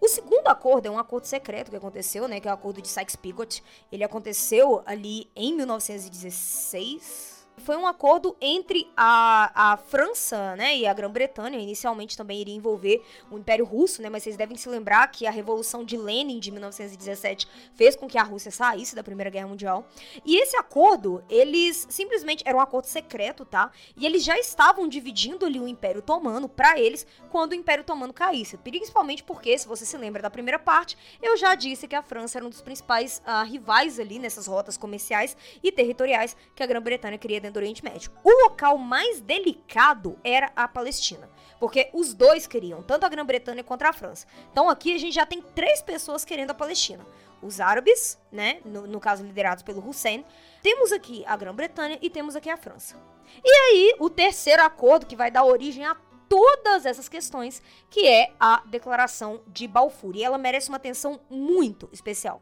O 0.00 0.08
segundo 0.08 0.48
acordo 0.48 0.86
é 0.86 0.90
um 0.90 0.98
acordo 0.98 1.26
secreto 1.26 1.70
que 1.70 1.76
aconteceu, 1.76 2.26
né? 2.26 2.40
Que 2.40 2.48
é 2.48 2.50
o 2.50 2.54
acordo 2.54 2.80
de 2.80 2.88
Sykes-Picot. 2.88 3.62
Ele 3.92 4.02
aconteceu 4.02 4.82
ali 4.86 5.30
em 5.36 5.54
1916 5.54 7.39
foi 7.60 7.76
um 7.76 7.86
acordo 7.86 8.36
entre 8.40 8.90
a, 8.96 9.72
a 9.72 9.76
França 9.76 10.56
né, 10.56 10.76
e 10.76 10.86
a 10.86 10.92
Grã-Bretanha. 10.92 11.58
Inicialmente 11.58 12.16
também 12.16 12.40
iria 12.40 12.54
envolver 12.54 13.02
o 13.30 13.38
Império 13.38 13.64
Russo, 13.64 14.02
né, 14.02 14.08
mas 14.08 14.22
vocês 14.22 14.36
devem 14.36 14.56
se 14.56 14.68
lembrar 14.68 15.06
que 15.08 15.26
a 15.26 15.30
Revolução 15.30 15.84
de 15.84 15.96
Lenin 15.96 16.38
de 16.38 16.50
1917 16.50 17.46
fez 17.74 17.94
com 17.94 18.08
que 18.08 18.18
a 18.18 18.22
Rússia 18.22 18.50
saísse 18.50 18.94
da 18.94 19.02
Primeira 19.02 19.30
Guerra 19.30 19.46
Mundial. 19.46 19.86
E 20.24 20.36
esse 20.36 20.56
acordo, 20.56 21.22
eles 21.28 21.86
simplesmente 21.90 22.42
era 22.46 22.56
um 22.56 22.60
acordo 22.60 22.86
secreto, 22.86 23.44
tá? 23.44 23.70
E 23.96 24.06
eles 24.06 24.24
já 24.24 24.38
estavam 24.38 24.88
dividindo 24.88 25.46
ali 25.46 25.60
o 25.60 25.68
Império 25.68 26.00
Otomano 26.00 26.48
para 26.48 26.78
eles 26.78 27.06
quando 27.30 27.52
o 27.52 27.54
Império 27.54 27.82
Otomano 27.82 28.12
caísse. 28.12 28.56
Principalmente 28.56 29.22
porque, 29.22 29.56
se 29.58 29.68
você 29.68 29.84
se 29.84 29.96
lembra 29.96 30.22
da 30.22 30.30
primeira 30.30 30.58
parte, 30.58 30.96
eu 31.22 31.36
já 31.36 31.54
disse 31.54 31.86
que 31.86 31.94
a 31.94 32.02
França 32.02 32.38
era 32.38 32.46
um 32.46 32.50
dos 32.50 32.62
principais 32.62 33.22
uh, 33.26 33.44
rivais 33.44 33.98
ali 33.98 34.18
nessas 34.18 34.46
rotas 34.46 34.76
comerciais 34.76 35.36
e 35.62 35.70
territoriais 35.70 36.36
que 36.54 36.62
a 36.62 36.66
Grã-Bretanha 36.66 37.18
queria 37.18 37.40
do 37.50 37.58
Oriente 37.58 37.84
Médio. 37.84 38.10
O 38.22 38.44
local 38.44 38.78
mais 38.78 39.20
delicado 39.20 40.18
era 40.22 40.50
a 40.54 40.66
Palestina, 40.68 41.28
porque 41.58 41.90
os 41.92 42.14
dois 42.14 42.46
queriam, 42.46 42.82
tanto 42.82 43.04
a 43.04 43.08
Grã-Bretanha 43.08 43.64
quanto 43.64 43.82
a 43.82 43.92
França. 43.92 44.26
Então 44.50 44.68
aqui 44.68 44.94
a 44.94 44.98
gente 44.98 45.14
já 45.14 45.26
tem 45.26 45.42
três 45.42 45.82
pessoas 45.82 46.24
querendo 46.24 46.50
a 46.50 46.54
Palestina. 46.54 47.04
Os 47.42 47.58
árabes, 47.60 48.18
né, 48.30 48.60
no, 48.64 48.86
no 48.86 49.00
caso 49.00 49.24
liderados 49.24 49.62
pelo 49.62 49.86
Hussein, 49.86 50.24
temos 50.62 50.92
aqui 50.92 51.24
a 51.26 51.36
Grã-Bretanha 51.36 51.98
e 52.02 52.10
temos 52.10 52.36
aqui 52.36 52.50
a 52.50 52.56
França. 52.56 52.96
E 53.42 53.50
aí, 53.50 53.94
o 53.98 54.10
terceiro 54.10 54.62
acordo 54.62 55.06
que 55.06 55.16
vai 55.16 55.30
dar 55.30 55.44
origem 55.44 55.84
a 55.84 55.96
todas 56.28 56.86
essas 56.86 57.08
questões, 57.08 57.60
que 57.90 58.06
é 58.06 58.32
a 58.38 58.62
Declaração 58.66 59.40
de 59.48 59.66
Balfour. 59.66 60.14
E 60.14 60.22
ela 60.22 60.38
merece 60.38 60.68
uma 60.68 60.76
atenção 60.76 61.20
muito 61.28 61.88
especial. 61.92 62.40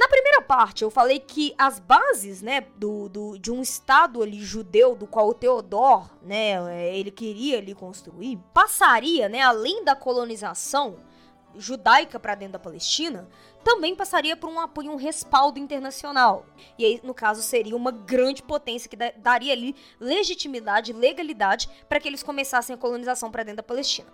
Na 0.00 0.08
primeira 0.08 0.40
parte, 0.40 0.82
eu 0.82 0.90
falei 0.90 1.20
que 1.20 1.54
as 1.58 1.78
bases, 1.78 2.40
né, 2.40 2.62
do, 2.78 3.06
do, 3.10 3.38
de 3.38 3.52
um 3.52 3.60
estado 3.60 4.22
ali 4.22 4.40
judeu, 4.40 4.96
do 4.96 5.06
qual 5.06 5.28
o 5.28 5.34
Teodor, 5.34 6.08
né, 6.22 6.52
é, 6.72 6.96
ele 6.96 7.10
queria 7.10 7.58
ali 7.58 7.74
construir, 7.74 8.38
passaria, 8.54 9.28
né, 9.28 9.42
além 9.42 9.84
da 9.84 9.94
colonização 9.94 10.96
judaica 11.54 12.18
para 12.18 12.34
dentro 12.34 12.54
da 12.54 12.58
Palestina, 12.58 13.28
também 13.62 13.94
passaria 13.94 14.34
por 14.34 14.48
um 14.48 14.58
apoio, 14.58 14.90
um 14.90 14.96
respaldo 14.96 15.58
internacional. 15.58 16.46
E 16.78 16.86
aí, 16.86 17.00
no 17.04 17.12
caso, 17.12 17.42
seria 17.42 17.76
uma 17.76 17.90
grande 17.90 18.42
potência 18.42 18.88
que 18.88 18.96
daria 18.96 19.52
ali 19.52 19.76
legitimidade, 20.00 20.94
legalidade 20.94 21.68
para 21.90 22.00
que 22.00 22.08
eles 22.08 22.22
começassem 22.22 22.72
a 22.72 22.78
colonização 22.78 23.30
para 23.30 23.42
dentro 23.42 23.58
da 23.58 23.62
Palestina. 23.62 24.08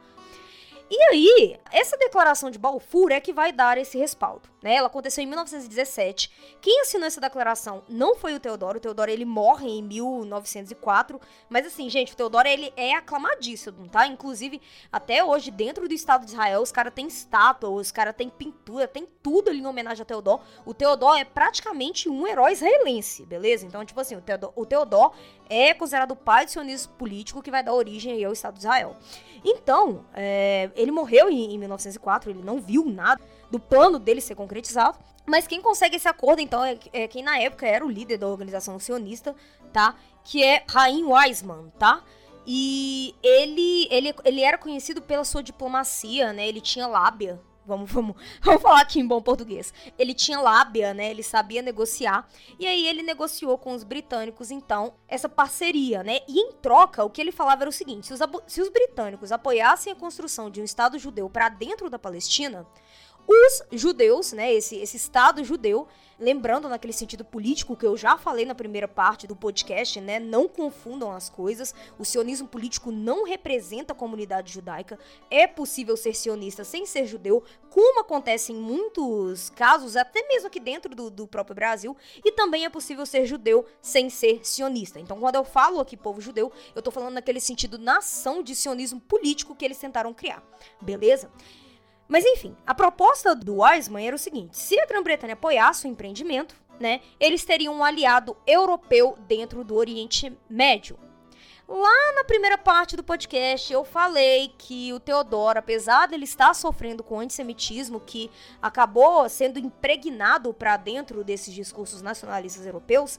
E 0.88 1.02
aí, 1.10 1.58
essa 1.72 1.96
declaração 1.96 2.48
de 2.48 2.58
Balfour 2.58 3.10
é 3.10 3.20
que 3.20 3.32
vai 3.32 3.52
dar 3.52 3.76
esse 3.76 3.98
respaldo. 3.98 4.48
Né? 4.62 4.74
Ela 4.74 4.86
aconteceu 4.86 5.22
em 5.22 5.26
1917. 5.26 6.30
Quem 6.60 6.80
assinou 6.80 7.06
essa 7.06 7.20
declaração 7.20 7.82
não 7.88 8.14
foi 8.14 8.34
o 8.34 8.40
Teodoro. 8.40 8.78
O 8.78 8.80
Teodoro 8.80 9.10
ele 9.10 9.24
morre 9.24 9.68
em 9.68 9.82
1904. 9.82 11.20
Mas 11.48 11.66
assim, 11.66 11.90
gente, 11.90 12.12
o 12.12 12.16
Teodoro 12.16 12.46
ele 12.46 12.72
é 12.76 12.94
aclamadíssimo, 12.94 13.88
tá? 13.88 14.06
Inclusive, 14.06 14.60
até 14.92 15.24
hoje, 15.24 15.50
dentro 15.50 15.88
do 15.88 15.94
Estado 15.94 16.24
de 16.24 16.32
Israel, 16.32 16.62
os 16.62 16.70
caras 16.70 16.92
têm 16.94 17.06
estátua, 17.06 17.68
os 17.68 17.90
caras 17.90 18.14
têm 18.16 18.30
pintura, 18.30 18.86
tem 18.86 19.08
tudo 19.22 19.50
ali 19.50 19.60
em 19.60 19.66
homenagem 19.66 20.02
a 20.02 20.06
Teodoro. 20.06 20.40
O 20.64 20.72
Teodoro 20.72 21.16
é 21.16 21.24
praticamente 21.24 22.08
um 22.08 22.26
herói 22.26 22.52
israelense, 22.52 23.26
beleza? 23.26 23.66
Então, 23.66 23.84
tipo 23.84 24.00
assim, 24.00 24.16
o 24.16 24.20
Teodoro, 24.20 24.52
o 24.54 24.64
Teodoro 24.64 25.12
é 25.48 25.74
considerado 25.74 26.12
o 26.12 26.16
pai 26.16 26.44
do 26.44 26.50
sionismo 26.50 26.92
político 26.94 27.42
que 27.42 27.50
vai 27.50 27.62
dar 27.62 27.74
origem 27.74 28.24
ao 28.24 28.32
Estado 28.32 28.54
de 28.54 28.60
Israel. 28.60 28.96
Então, 29.44 30.04
é, 30.14 30.70
ele 30.74 30.90
morreu 30.90 31.30
em, 31.30 31.54
em 31.54 31.58
1904, 31.58 32.30
ele 32.30 32.42
não 32.42 32.60
viu 32.60 32.84
nada 32.84 33.22
do 33.50 33.58
plano 33.58 33.98
dele 33.98 34.20
ser 34.20 34.34
concretizado. 34.34 34.98
Mas 35.26 35.46
quem 35.46 35.60
consegue 35.60 35.96
esse 35.96 36.08
acordo, 36.08 36.40
então, 36.40 36.64
é, 36.64 36.78
é, 36.92 37.08
quem 37.08 37.22
na 37.22 37.38
época 37.38 37.66
era 37.66 37.84
o 37.84 37.90
líder 37.90 38.18
da 38.18 38.28
organização 38.28 38.78
sionista, 38.78 39.34
tá? 39.72 39.96
Que 40.24 40.42
é 40.42 40.64
Raim 40.68 41.04
Weizmann, 41.04 41.70
tá? 41.78 42.02
E 42.46 43.14
ele, 43.22 43.88
ele, 43.90 44.14
ele 44.24 44.40
era 44.42 44.56
conhecido 44.56 45.02
pela 45.02 45.24
sua 45.24 45.42
diplomacia, 45.42 46.32
né? 46.32 46.46
Ele 46.46 46.60
tinha 46.60 46.86
lábia, 46.86 47.40
Vamos, 47.66 47.90
vamos, 47.90 48.16
vamos 48.40 48.62
falar 48.62 48.80
aqui 48.80 49.00
em 49.00 49.06
bom 49.06 49.20
português. 49.20 49.74
Ele 49.98 50.14
tinha 50.14 50.40
lábia, 50.40 50.94
né? 50.94 51.10
Ele 51.10 51.22
sabia 51.22 51.60
negociar. 51.60 52.28
E 52.58 52.66
aí 52.66 52.86
ele 52.86 53.02
negociou 53.02 53.58
com 53.58 53.72
os 53.72 53.82
britânicos, 53.82 54.50
então, 54.50 54.94
essa 55.08 55.28
parceria, 55.28 56.02
né? 56.02 56.20
E 56.28 56.38
em 56.38 56.52
troca, 56.52 57.04
o 57.04 57.10
que 57.10 57.20
ele 57.20 57.32
falava 57.32 57.64
era 57.64 57.70
o 57.70 57.72
seguinte: 57.72 58.06
se 58.06 58.12
os, 58.12 58.20
se 58.46 58.62
os 58.62 58.68
britânicos 58.68 59.32
apoiassem 59.32 59.92
a 59.92 59.96
construção 59.96 60.50
de 60.50 60.60
um 60.60 60.64
Estado 60.64 60.98
judeu 60.98 61.28
para 61.28 61.48
dentro 61.48 61.90
da 61.90 61.98
Palestina, 61.98 62.66
os 63.26 63.62
judeus, 63.72 64.32
né, 64.32 64.52
esse, 64.52 64.76
esse 64.76 64.96
Estado 64.96 65.42
judeu, 65.42 65.88
lembrando 66.18 66.68
naquele 66.68 66.92
sentido 66.92 67.24
político 67.24 67.76
que 67.76 67.86
eu 67.86 67.96
já 67.96 68.16
falei 68.16 68.44
na 68.44 68.54
primeira 68.54 68.88
parte 68.88 69.26
do 69.26 69.36
podcast, 69.36 70.00
né, 70.00 70.18
não 70.18 70.48
confundam 70.48 71.10
as 71.10 71.28
coisas, 71.28 71.74
o 71.98 72.04
sionismo 72.04 72.48
político 72.48 72.90
não 72.90 73.24
representa 73.24 73.92
a 73.92 73.96
comunidade 73.96 74.52
judaica, 74.52 74.98
é 75.30 75.46
possível 75.46 75.96
ser 75.96 76.14
sionista 76.14 76.64
sem 76.64 76.86
ser 76.86 77.06
judeu, 77.06 77.42
como 77.68 78.00
acontece 78.00 78.52
em 78.52 78.56
muitos 78.56 79.50
casos, 79.50 79.96
até 79.96 80.26
mesmo 80.28 80.46
aqui 80.46 80.60
dentro 80.60 80.94
do, 80.94 81.10
do 81.10 81.26
próprio 81.26 81.54
Brasil, 81.54 81.96
e 82.24 82.32
também 82.32 82.64
é 82.64 82.70
possível 82.70 83.04
ser 83.04 83.26
judeu 83.26 83.66
sem 83.82 84.08
ser 84.08 84.46
sionista. 84.46 84.98
Então, 84.98 85.18
quando 85.18 85.34
eu 85.34 85.44
falo 85.44 85.80
aqui 85.80 85.96
povo 85.96 86.20
judeu, 86.20 86.50
eu 86.74 86.80
tô 86.80 86.90
falando 86.90 87.14
naquele 87.14 87.40
sentido 87.40 87.78
nação 87.78 88.42
de 88.42 88.54
sionismo 88.54 89.00
político 89.00 89.54
que 89.54 89.64
eles 89.64 89.78
tentaram 89.78 90.14
criar, 90.14 90.42
beleza? 90.80 91.30
Mas 92.08 92.24
enfim, 92.24 92.56
a 92.66 92.74
proposta 92.74 93.34
do 93.34 93.56
Weizmann 93.56 94.06
era 94.06 94.16
o 94.16 94.18
seguinte: 94.18 94.56
se 94.56 94.78
a 94.78 94.86
Grã-Bretanha 94.86 95.34
apoiasse 95.34 95.86
o 95.86 95.90
empreendimento, 95.90 96.54
né, 96.78 97.00
eles 97.18 97.44
teriam 97.44 97.74
um 97.74 97.84
aliado 97.84 98.36
europeu 98.46 99.18
dentro 99.26 99.64
do 99.64 99.74
Oriente 99.74 100.36
Médio. 100.48 100.98
Lá 101.68 102.12
na 102.14 102.22
primeira 102.22 102.56
parte 102.56 102.96
do 102.96 103.02
podcast, 103.02 103.72
eu 103.72 103.84
falei 103.84 104.52
que 104.56 104.92
o 104.92 105.00
Teodoro, 105.00 105.58
apesar 105.58 106.06
dele 106.06 106.22
estar 106.22 106.54
sofrendo 106.54 107.02
com 107.02 107.18
antissemitismo 107.18 107.98
que 107.98 108.30
acabou 108.62 109.28
sendo 109.28 109.58
impregnado 109.58 110.54
para 110.54 110.76
dentro 110.76 111.24
desses 111.24 111.52
discursos 111.52 112.02
nacionalistas 112.02 112.64
europeus, 112.64 113.18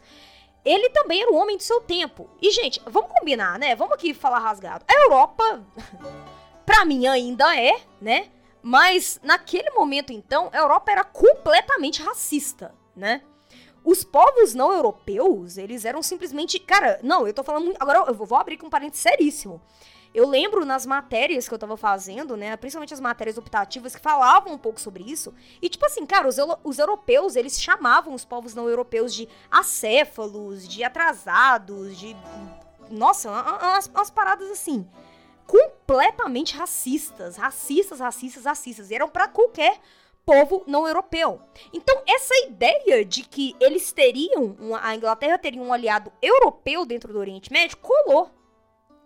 ele 0.63 0.89
também 0.91 1.21
era 1.21 1.31
um 1.31 1.35
homem 1.35 1.57
do 1.57 1.63
seu 1.63 1.81
tempo. 1.81 2.29
E, 2.41 2.49
gente, 2.51 2.81
vamos 2.85 3.11
combinar, 3.11 3.59
né? 3.59 3.75
Vamos 3.75 3.95
aqui 3.95 4.13
falar 4.13 4.39
rasgado. 4.39 4.85
A 4.87 4.93
Europa, 4.93 5.65
para 6.65 6.85
mim, 6.85 7.05
ainda 7.05 7.53
é, 7.59 7.81
né? 7.99 8.29
Mas 8.67 9.17
naquele 9.23 9.69
momento, 9.69 10.11
então, 10.11 10.49
a 10.51 10.57
Europa 10.57 10.91
era 10.91 11.01
completamente 11.01 12.03
racista, 12.03 12.75
né? 12.93 13.21
Os 13.81 14.03
povos 14.03 14.53
não 14.53 14.73
europeus, 14.73 15.57
eles 15.57 15.85
eram 15.85 16.03
simplesmente. 16.03 16.59
Cara, 16.59 16.99
não, 17.01 17.25
eu 17.25 17.33
tô 17.33 17.45
falando. 17.45 17.73
Agora 17.79 17.99
eu 17.99 18.13
vou 18.13 18.37
abrir 18.37 18.57
com 18.57 18.67
um 18.67 18.69
parênteses 18.69 19.03
seríssimo. 19.03 19.61
Eu 20.13 20.27
lembro 20.27 20.65
nas 20.65 20.85
matérias 20.85 21.47
que 21.47 21.53
eu 21.53 21.57
tava 21.57 21.77
fazendo, 21.77 22.35
né, 22.35 22.57
principalmente 22.57 22.93
as 22.93 22.99
matérias 22.99 23.37
optativas 23.37 23.95
que 23.95 24.01
falavam 24.01 24.51
um 24.51 24.57
pouco 24.57 24.81
sobre 24.81 25.01
isso. 25.09 25.33
E 25.61 25.69
tipo 25.69 25.85
assim, 25.85 26.05
cara, 26.05 26.27
os, 26.27 26.35
os 26.61 26.77
europeus, 26.77 27.37
eles 27.37 27.61
chamavam 27.61 28.13
os 28.13 28.25
povos 28.25 28.53
não 28.53 28.67
europeus 28.67 29.13
de 29.13 29.29
acéfalos, 29.49 30.67
de 30.67 30.83
atrasados, 30.83 31.97
de 31.97 32.17
nossa, 32.91 33.31
umas, 33.31 33.87
umas 33.87 34.09
paradas 34.09 34.51
assim 34.51 34.85
completamente 35.87 36.55
racistas, 36.55 37.37
racistas, 37.37 37.99
racistas, 38.01 38.43
racistas. 38.43 38.91
E 38.91 38.95
eram 38.95 39.07
para 39.07 39.29
qualquer 39.29 39.79
povo 40.25 40.63
não 40.67 40.85
europeu. 40.85 41.41
Então, 41.71 42.03
essa 42.05 42.33
ideia 42.45 43.05
de 43.05 43.23
que 43.23 43.55
eles 43.61 43.93
teriam, 43.93 44.57
a 44.81 44.93
Inglaterra 44.93 45.37
teria 45.37 45.61
um 45.61 45.71
aliado 45.71 46.11
europeu 46.21 46.85
dentro 46.85 47.13
do 47.13 47.19
Oriente 47.19 47.51
Médio, 47.51 47.77
colou. 47.77 48.29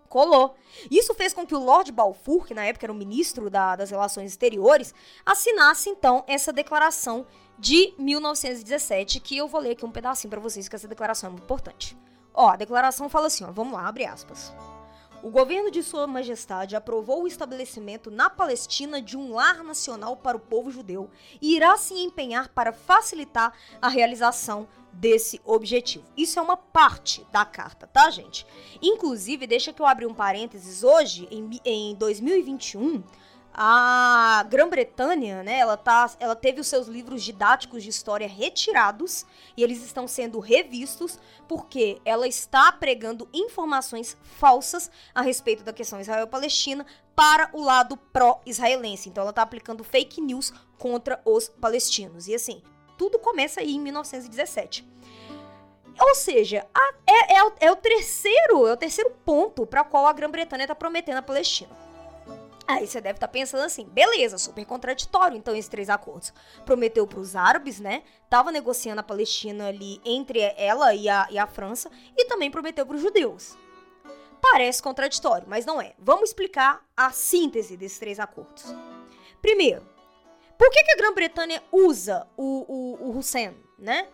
Colou. 0.08 0.56
Isso 0.90 1.14
fez 1.14 1.32
com 1.32 1.46
que 1.46 1.54
o 1.54 1.64
Lord 1.64 1.92
Balfour, 1.92 2.44
que 2.44 2.52
na 2.52 2.64
época 2.66 2.84
era 2.84 2.92
o 2.92 2.96
ministro 2.96 3.48
da, 3.48 3.76
das 3.76 3.90
Relações 3.90 4.32
Exteriores, 4.32 4.92
assinasse 5.24 5.88
então 5.88 6.24
essa 6.26 6.52
declaração 6.52 7.24
de 7.56 7.94
1917, 7.96 9.20
que 9.20 9.36
eu 9.36 9.46
vou 9.46 9.60
ler 9.60 9.70
aqui 9.70 9.86
um 9.86 9.90
pedacinho 9.92 10.30
para 10.30 10.40
vocês, 10.40 10.68
que 10.68 10.74
essa 10.74 10.88
declaração 10.88 11.28
é 11.28 11.30
muito 11.30 11.44
importante. 11.44 11.96
Ó, 12.34 12.48
a 12.48 12.56
declaração 12.56 13.08
fala 13.08 13.28
assim, 13.28 13.44
ó, 13.44 13.52
vamos 13.52 13.72
lá, 13.72 13.86
abre 13.86 14.04
aspas. 14.04 14.52
O 15.22 15.30
governo 15.30 15.70
de 15.70 15.84
Sua 15.84 16.04
Majestade 16.04 16.74
aprovou 16.74 17.22
o 17.22 17.26
estabelecimento 17.28 18.10
na 18.10 18.28
Palestina 18.28 19.00
de 19.00 19.16
um 19.16 19.32
lar 19.32 19.62
nacional 19.62 20.16
para 20.16 20.36
o 20.36 20.40
povo 20.40 20.68
judeu 20.68 21.08
e 21.40 21.54
irá 21.54 21.76
se 21.76 21.94
empenhar 21.94 22.48
para 22.48 22.72
facilitar 22.72 23.52
a 23.80 23.88
realização 23.88 24.66
desse 24.92 25.40
objetivo. 25.44 26.04
Isso 26.16 26.40
é 26.40 26.42
uma 26.42 26.56
parte 26.56 27.24
da 27.30 27.44
carta, 27.44 27.86
tá, 27.86 28.10
gente? 28.10 28.44
Inclusive, 28.82 29.46
deixa 29.46 29.72
que 29.72 29.80
eu 29.80 29.86
abra 29.86 30.08
um 30.08 30.12
parênteses, 30.12 30.82
hoje, 30.82 31.28
em, 31.30 31.48
em 31.64 31.94
2021, 31.94 33.04
a 33.54 34.44
Grã-Bretanha, 34.48 35.42
né, 35.42 35.58
ela, 35.58 35.76
tá, 35.76 36.10
ela 36.18 36.34
teve 36.34 36.60
os 36.60 36.66
seus 36.66 36.86
livros 36.86 37.22
didáticos 37.22 37.82
de 37.82 37.90
história 37.90 38.26
retirados 38.26 39.26
e 39.56 39.62
eles 39.62 39.84
estão 39.84 40.08
sendo 40.08 40.38
revistos 40.38 41.18
porque 41.46 42.00
ela 42.04 42.26
está 42.26 42.72
pregando 42.72 43.28
informações 43.32 44.16
falsas 44.22 44.90
a 45.14 45.20
respeito 45.20 45.62
da 45.62 45.72
questão 45.72 46.00
Israel-Palestina 46.00 46.86
para 47.14 47.50
o 47.52 47.60
lado 47.60 47.96
pró-israelense. 47.96 49.08
Então 49.08 49.22
ela 49.22 49.30
está 49.30 49.42
aplicando 49.42 49.84
fake 49.84 50.20
news 50.20 50.52
contra 50.78 51.20
os 51.24 51.48
palestinos. 51.48 52.28
E 52.28 52.34
assim, 52.34 52.62
tudo 52.96 53.18
começa 53.18 53.60
aí 53.60 53.74
em 53.74 53.80
1917. 53.80 54.90
Ou 56.00 56.14
seja, 56.14 56.66
a, 56.74 56.94
é, 57.06 57.34
é, 57.34 57.52
é, 57.66 57.70
o 57.70 57.76
terceiro, 57.76 58.66
é 58.66 58.72
o 58.72 58.76
terceiro 58.76 59.10
ponto 59.24 59.66
para 59.66 59.84
qual 59.84 60.06
a 60.06 60.12
Grã-Bretanha 60.12 60.64
está 60.64 60.74
prometendo 60.74 61.18
a 61.18 61.22
Palestina. 61.22 61.81
Aí 62.66 62.86
você 62.86 63.00
deve 63.00 63.16
estar 63.16 63.26
tá 63.26 63.32
pensando 63.32 63.64
assim, 63.64 63.84
beleza, 63.84 64.38
super 64.38 64.64
contraditório 64.64 65.36
então 65.36 65.54
esses 65.54 65.68
três 65.68 65.90
acordos. 65.90 66.32
Prometeu 66.64 67.06
para 67.06 67.18
os 67.18 67.34
árabes, 67.34 67.80
né? 67.80 68.02
Tava 68.30 68.52
negociando 68.52 69.00
a 69.00 69.04
Palestina 69.04 69.68
ali 69.68 70.00
entre 70.04 70.40
ela 70.56 70.94
e 70.94 71.08
a, 71.08 71.26
e 71.30 71.38
a 71.38 71.46
França 71.46 71.90
e 72.16 72.24
também 72.26 72.50
prometeu 72.50 72.86
para 72.86 72.96
os 72.96 73.02
judeus. 73.02 73.56
Parece 74.40 74.82
contraditório, 74.82 75.46
mas 75.48 75.64
não 75.64 75.80
é. 75.80 75.94
Vamos 75.98 76.30
explicar 76.30 76.84
a 76.96 77.10
síntese 77.10 77.76
desses 77.76 77.98
três 77.98 78.18
acordos. 78.18 78.74
Primeiro, 79.40 79.82
por 80.58 80.70
que, 80.70 80.82
que 80.84 80.92
a 80.92 80.96
Grã-Bretanha 80.96 81.62
usa 81.72 82.26
o, 82.36 82.64
o, 82.68 83.08
o 83.08 83.18
Hussein, 83.18 83.56
né? 83.78 84.08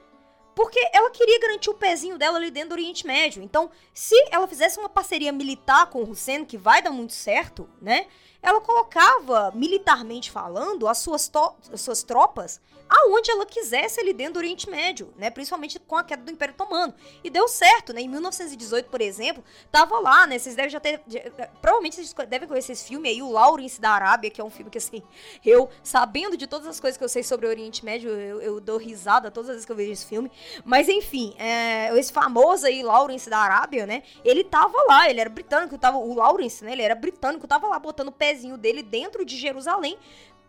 Porque 0.59 0.91
ela 0.93 1.09
queria 1.13 1.39
garantir 1.39 1.71
o 1.71 1.75
pezinho 1.75 2.19
dela 2.19 2.37
ali 2.37 2.51
dentro 2.51 2.71
do 2.71 2.73
Oriente 2.73 3.07
Médio. 3.07 3.41
Então, 3.41 3.71
se 3.95 4.17
ela 4.29 4.49
fizesse 4.49 4.77
uma 4.77 4.89
parceria 4.89 5.31
militar 5.31 5.87
com 5.87 6.03
o 6.03 6.11
Hussein, 6.11 6.45
que 6.45 6.59
vai 6.59 6.83
dar 6.83 6.91
muito 6.91 7.13
certo, 7.13 7.71
né? 7.81 8.09
ela 8.43 8.61
colocava, 8.61 9.53
militarmente 9.55 10.33
falando, 10.33 10.89
as 10.89 10.99
suas, 10.99 11.31
as 11.73 11.81
suas 11.81 12.03
tropas 12.03 12.61
aonde 12.89 13.31
ela 13.31 13.45
quisesse 13.45 14.01
ali 14.01 14.13
dentro 14.13 14.35
do 14.35 14.39
Oriente 14.39 14.69
Médio, 14.69 15.13
né? 15.17 15.31
Principalmente 15.31 15.79
com 15.79 15.97
a 15.97 16.05
queda 16.05 16.23
do 16.23 16.31
Império 16.31 16.55
Otomano. 16.55 16.95
E 17.23 17.29
deu 17.29 17.47
certo, 17.47 17.93
né? 17.93 18.01
Em 18.01 18.09
1918, 18.09 18.89
por 18.89 19.01
exemplo, 19.01 19.45
tava 19.71 19.99
lá, 19.99 20.27
né? 20.27 20.39
Vocês 20.39 20.55
devem 20.55 20.71
já 20.71 20.81
ter. 20.81 21.01
Eh, 21.15 21.49
provavelmente 21.61 21.97
vocês 21.97 22.15
devem 22.29 22.49
conhecer 22.49 22.73
esse 22.73 22.87
filme 22.87 23.09
aí, 23.09 23.21
o 23.21 23.31
Lawrence 23.31 23.81
da 23.81 23.91
Arábia, 23.91 24.31
que 24.31 24.41
é 24.41 24.45
um 24.45 24.51
filme 24.51 24.71
que, 24.71 24.79
assim, 24.79 25.03
eu, 25.45 25.69
sabendo 25.83 26.37
de 26.37 26.47
todas 26.47 26.67
as 26.67 26.81
coisas 26.81 26.97
que 26.97 27.05
eu 27.05 27.09
sei 27.09 27.23
sobre 27.23 27.47
o 27.47 27.51
Oriente 27.51 27.85
Médio, 27.85 28.11
eu, 28.11 28.41
eu 28.41 28.61
dou 28.61 28.79
risada 28.79 29.31
todas 29.31 29.51
as 29.51 29.57
vezes 29.57 29.67
que 29.67 29.73
eu 29.73 29.77
vejo 29.77 29.93
esse 29.93 30.07
filme. 30.07 30.31
Mas 30.65 30.89
enfim, 30.89 31.35
é, 31.39 31.97
esse 31.99 32.13
famoso 32.13 32.67
aí, 32.67 32.83
Lawrence 32.83 33.29
da 33.29 33.39
Arábia, 33.39 33.87
né? 33.87 34.03
Ele 34.25 34.43
tava 34.45 34.77
lá, 34.89 35.11
ele 35.11 35.21
era 35.21 35.31
britânico, 35.31 35.77
tava, 35.77 35.99
o 35.99 36.15
Lawrence, 36.15 36.65
né? 36.65 36.73
Ele 36.73 36.83
era 36.83 36.95
britânico, 36.95 37.47
tava 37.47 37.67
lá 37.67 37.79
botando 37.79 38.09
o 38.09 38.13
pezinho 38.13 38.57
dele 38.57 38.83
dentro 38.83 39.25
de 39.25 39.37
Jerusalém 39.37 39.99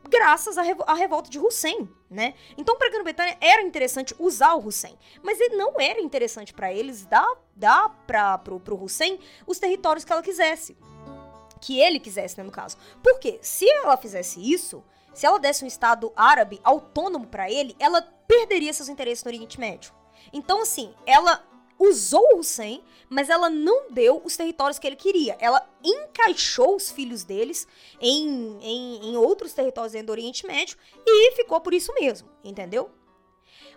graças 0.10 0.58
à, 0.58 0.62
revo 0.62 0.84
revolta 0.84 1.30
de 1.30 1.40
Hussein, 1.40 1.88
né? 2.10 2.34
Então, 2.58 2.78
para 2.78 2.88
a 2.88 2.92
Grã-Bretanha 2.92 3.38
era 3.40 3.62
interessante 3.62 4.16
usar 4.20 4.56
o 4.56 4.66
Hussein, 4.66 4.98
mas 5.24 5.40
ele 5.40 5.56
não 5.56 5.80
era 5.80 6.02
interessante 6.02 6.54
para 6.54 6.74
eles 6.74 7.06
dar, 7.06 7.28
dar 7.56 7.90
para 8.06 8.38
pro, 8.40 8.60
pro 8.60 8.82
Hussein 8.82 9.20
os 9.46 9.60
territórios 9.60 10.04
que 10.04 10.12
ela 10.12 10.24
quisesse. 10.24 10.76
Que 11.62 11.80
ele 11.80 12.00
quisesse, 12.00 12.38
né, 12.38 12.44
no 12.44 12.52
caso. 12.52 12.78
Porque 13.04 13.40
se 13.42 13.70
ela 13.70 13.98
fizesse 13.98 14.40
isso, 14.40 14.84
se 15.14 15.26
ela 15.26 15.40
desse 15.40 15.64
um 15.64 15.68
Estado 15.68 16.12
árabe 16.16 16.60
autônomo 16.64 17.28
para 17.28 17.52
ele, 17.52 17.76
ela 17.80 18.02
perderia 18.28 18.74
seus 18.74 18.90
interesses 18.90 19.24
no 19.24 19.30
Oriente 19.30 19.60
Médio. 19.60 19.94
Então, 20.32 20.62
assim, 20.62 20.94
ela 21.06 21.44
usou 21.80 22.36
o 22.36 22.40
Hussein, 22.40 22.84
mas 23.10 23.30
ela 23.30 23.50
não 23.50 23.90
deu 23.90 24.22
os 24.24 24.36
territórios 24.36 24.78
que 24.78 24.86
ele 24.86 24.96
queria. 24.96 25.38
Ela 25.40 25.68
encaixou 25.84 26.76
os 26.76 26.92
filhos 26.92 27.24
deles 27.24 27.68
em, 28.00 28.60
em, 28.62 29.10
em 29.10 29.18
outros 29.18 29.54
territórios 29.54 29.94
dentro 29.94 30.08
do 30.08 30.12
Oriente 30.12 30.46
Médio 30.46 30.78
e 31.06 31.32
ficou 31.32 31.62
por 31.62 31.74
isso 31.74 31.94
mesmo, 31.94 32.30
entendeu? 32.44 32.92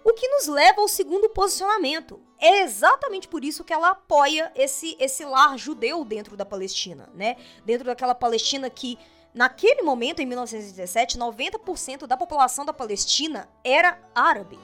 O 0.05 0.13
que 0.13 0.29
nos 0.29 0.49
leva 0.49 0.81
ao 0.81 0.89
segundo 0.89 1.29
posicionamento. 1.29 2.21
É 2.39 2.63
exatamente 2.63 3.29
por 3.29 3.45
isso 3.45 3.63
que 3.63 3.73
ela 3.73 3.91
apoia 3.91 4.51
esse, 4.57 4.97
esse 4.99 5.25
lar 5.25 5.57
judeu 5.57 6.05
dentro 6.05 6.37
da 6.37 6.45
Palestina, 6.45 7.09
né? 7.15 7.37
Dentro 7.65 7.87
daquela 7.87 8.17
Palestina 8.17 8.69
que, 8.69 8.99
naquele 9.33 9.83
momento, 9.83 10.21
em 10.21 10.27
1917, 10.27 11.17
90% 11.17 12.07
da 12.09 12.17
população 12.17 12.65
da 12.65 12.73
Palestina 12.73 13.49
era 13.63 13.97
árabe. 14.13 14.59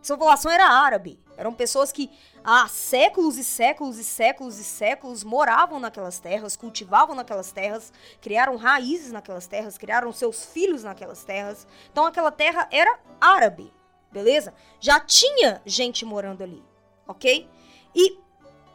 Essa 0.00 0.14
população 0.14 0.50
era 0.50 0.66
árabe. 0.66 1.18
Eram 1.40 1.54
pessoas 1.54 1.90
que 1.90 2.10
há 2.44 2.68
séculos 2.68 3.38
e 3.38 3.44
séculos 3.44 3.96
e 3.96 4.04
séculos 4.04 4.58
e 4.58 4.62
séculos 4.62 5.24
moravam 5.24 5.80
naquelas 5.80 6.18
terras, 6.18 6.54
cultivavam 6.54 7.16
naquelas 7.16 7.50
terras, 7.50 7.90
criaram 8.20 8.56
raízes 8.56 9.10
naquelas 9.10 9.46
terras, 9.46 9.78
criaram 9.78 10.12
seus 10.12 10.44
filhos 10.44 10.84
naquelas 10.84 11.24
terras. 11.24 11.66
Então 11.90 12.04
aquela 12.04 12.30
terra 12.30 12.68
era 12.70 13.00
árabe, 13.18 13.72
beleza? 14.12 14.52
Já 14.78 15.00
tinha 15.00 15.62
gente 15.64 16.04
morando 16.04 16.42
ali, 16.42 16.62
ok? 17.08 17.48
E 17.94 18.18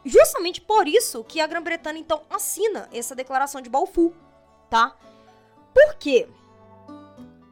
justamente 0.03 0.59
por 0.59 0.87
isso 0.87 1.23
que 1.23 1.39
a 1.39 1.45
Grã-Bretanha 1.45 1.99
então 1.99 2.23
assina 2.31 2.89
essa 2.91 3.13
declaração 3.13 3.61
de 3.61 3.69
Balfour, 3.69 4.11
tá? 4.71 4.95
Por 5.71 5.93
quê? 5.99 6.27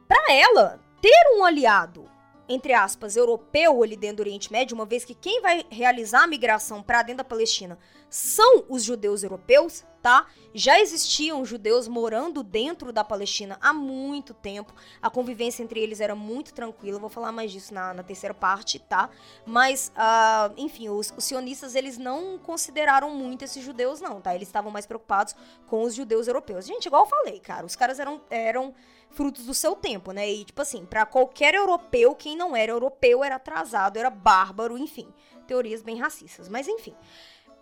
Para 0.08 0.32
ela 0.32 0.80
ter 1.00 1.36
um 1.36 1.44
aliado 1.44 2.10
entre 2.48 2.72
aspas, 2.72 3.16
europeu 3.16 3.82
ali 3.82 3.96
dentro 3.96 4.16
do 4.16 4.20
Oriente 4.20 4.52
Médio, 4.52 4.74
uma 4.74 4.84
vez 4.84 5.04
que 5.04 5.14
quem 5.14 5.40
vai 5.40 5.64
realizar 5.70 6.24
a 6.24 6.26
migração 6.26 6.82
para 6.82 7.02
dentro 7.02 7.18
da 7.18 7.24
Palestina 7.24 7.78
são 8.10 8.64
os 8.68 8.84
judeus 8.84 9.24
europeus, 9.24 9.82
tá? 10.00 10.26
Já 10.52 10.78
existiam 10.78 11.44
judeus 11.44 11.88
morando 11.88 12.44
dentro 12.44 12.92
da 12.92 13.02
Palestina 13.02 13.58
há 13.60 13.72
muito 13.72 14.32
tempo. 14.32 14.72
A 15.02 15.10
convivência 15.10 15.64
entre 15.64 15.80
eles 15.80 16.00
era 16.00 16.14
muito 16.14 16.54
tranquila. 16.54 17.00
vou 17.00 17.08
falar 17.08 17.32
mais 17.32 17.50
disso 17.50 17.74
na, 17.74 17.92
na 17.92 18.04
terceira 18.04 18.32
parte, 18.32 18.78
tá? 18.78 19.10
Mas, 19.44 19.90
uh, 19.96 20.54
enfim, 20.56 20.90
os, 20.90 21.12
os, 21.16 21.24
sionistas 21.24 21.74
eles 21.74 21.98
não 21.98 22.38
consideraram 22.38 23.10
muito 23.10 23.42
esses 23.44 23.64
judeus, 23.64 24.00
não, 24.00 24.20
tá? 24.20 24.32
Eles 24.32 24.46
estavam 24.46 24.70
mais 24.70 24.86
preocupados 24.86 25.34
com 25.66 25.82
os 25.82 25.92
judeus 25.92 26.28
europeus. 26.28 26.66
Gente, 26.66 26.86
igual 26.86 27.02
eu 27.02 27.08
falei, 27.08 27.40
cara, 27.40 27.66
os 27.66 27.74
caras 27.74 27.98
eram, 27.98 28.20
eram 28.30 28.72
frutos 29.14 29.46
do 29.46 29.54
seu 29.54 29.74
tempo, 29.74 30.12
né? 30.12 30.30
E, 30.30 30.44
tipo 30.44 30.60
assim, 30.60 30.84
para 30.84 31.06
qualquer 31.06 31.54
europeu, 31.54 32.14
quem 32.14 32.36
não 32.36 32.54
era 32.54 32.72
europeu 32.72 33.24
era 33.24 33.36
atrasado, 33.36 33.96
era 33.96 34.10
bárbaro, 34.10 34.76
enfim. 34.76 35.08
Teorias 35.46 35.82
bem 35.82 35.98
racistas. 35.98 36.48
Mas, 36.48 36.68
enfim. 36.68 36.94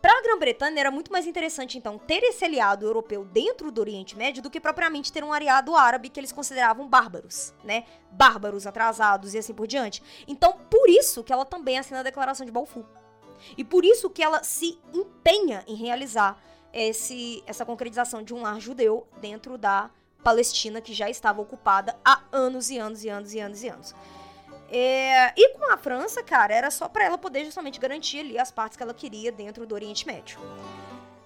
Para 0.01 0.19
a 0.19 0.23
Grã-Bretanha 0.23 0.81
era 0.81 0.91
muito 0.91 1.13
mais 1.13 1.29
interessante, 1.29 1.79
então, 1.79 1.97
ter 1.97 2.25
esse 2.25 2.45
aliado 2.45 2.85
europeu 2.85 3.25
dentro 3.25 3.71
do 3.71 3.81
Oriente 3.81 4.17
Médio 4.17 4.43
do 4.43 4.51
que 4.51 4.59
propriamente 4.59 5.13
ter 5.13 5.23
um 5.23 5.33
aliado 5.33 5.77
árabe 5.77 6.09
que 6.09 6.19
eles 6.19 6.33
consideravam 6.33 6.89
bárbaros, 6.89 7.55
né? 7.63 7.85
Bárbaros, 8.11 8.67
atrasados 8.67 9.33
e 9.33 9.39
assim 9.39 9.55
por 9.55 9.69
diante. 9.69 10.03
Então, 10.27 10.59
por 10.69 10.91
isso 10.91 11.23
que 11.23 11.33
ela 11.33 11.45
também 11.45 11.79
assina 11.79 12.01
a 12.01 12.03
Declaração 12.03 12.45
de 12.45 12.51
Balfour. 12.51 12.85
E 13.57 13.63
por 13.63 13.85
isso 13.85 14.11
que 14.11 14.23
ela 14.25 14.43
se 14.43 14.77
empenha 14.93 15.63
em 15.69 15.77
realizar 15.77 16.37
esse, 16.73 17.43
essa 17.47 17.65
concretização 17.65 18.25
de 18.25 18.35
um 18.35 18.43
lar 18.43 18.59
judeu 18.59 19.07
dentro 19.21 19.57
da 19.57 19.89
Palestina 20.23 20.81
que 20.81 20.95
já 20.95 21.11
estava 21.11 21.41
ocupada 21.41 21.97
há 22.05 22.21
anos 22.31 22.71
e 22.71 22.79
anos 22.79 23.05
e 23.05 23.09
anos 23.09 23.35
e 23.35 23.41
anos 23.41 23.63
e 23.63 23.69
anos. 23.69 23.95
É, 24.71 25.33
e 25.37 25.51
com 25.51 25.71
a 25.71 25.77
França, 25.77 26.23
cara, 26.23 26.55
era 26.55 26.71
só 26.71 26.89
para 26.89 27.05
ela 27.05 27.19
poder 27.19 27.45
justamente 27.45 27.79
garantir 27.79 28.21
ali 28.21 28.39
as 28.39 28.51
partes 28.51 28.77
que 28.77 28.83
ela 28.83 28.95
queria 28.95 29.31
dentro 29.31 29.67
do 29.67 29.75
Oriente 29.75 30.07
Médio. 30.07 30.39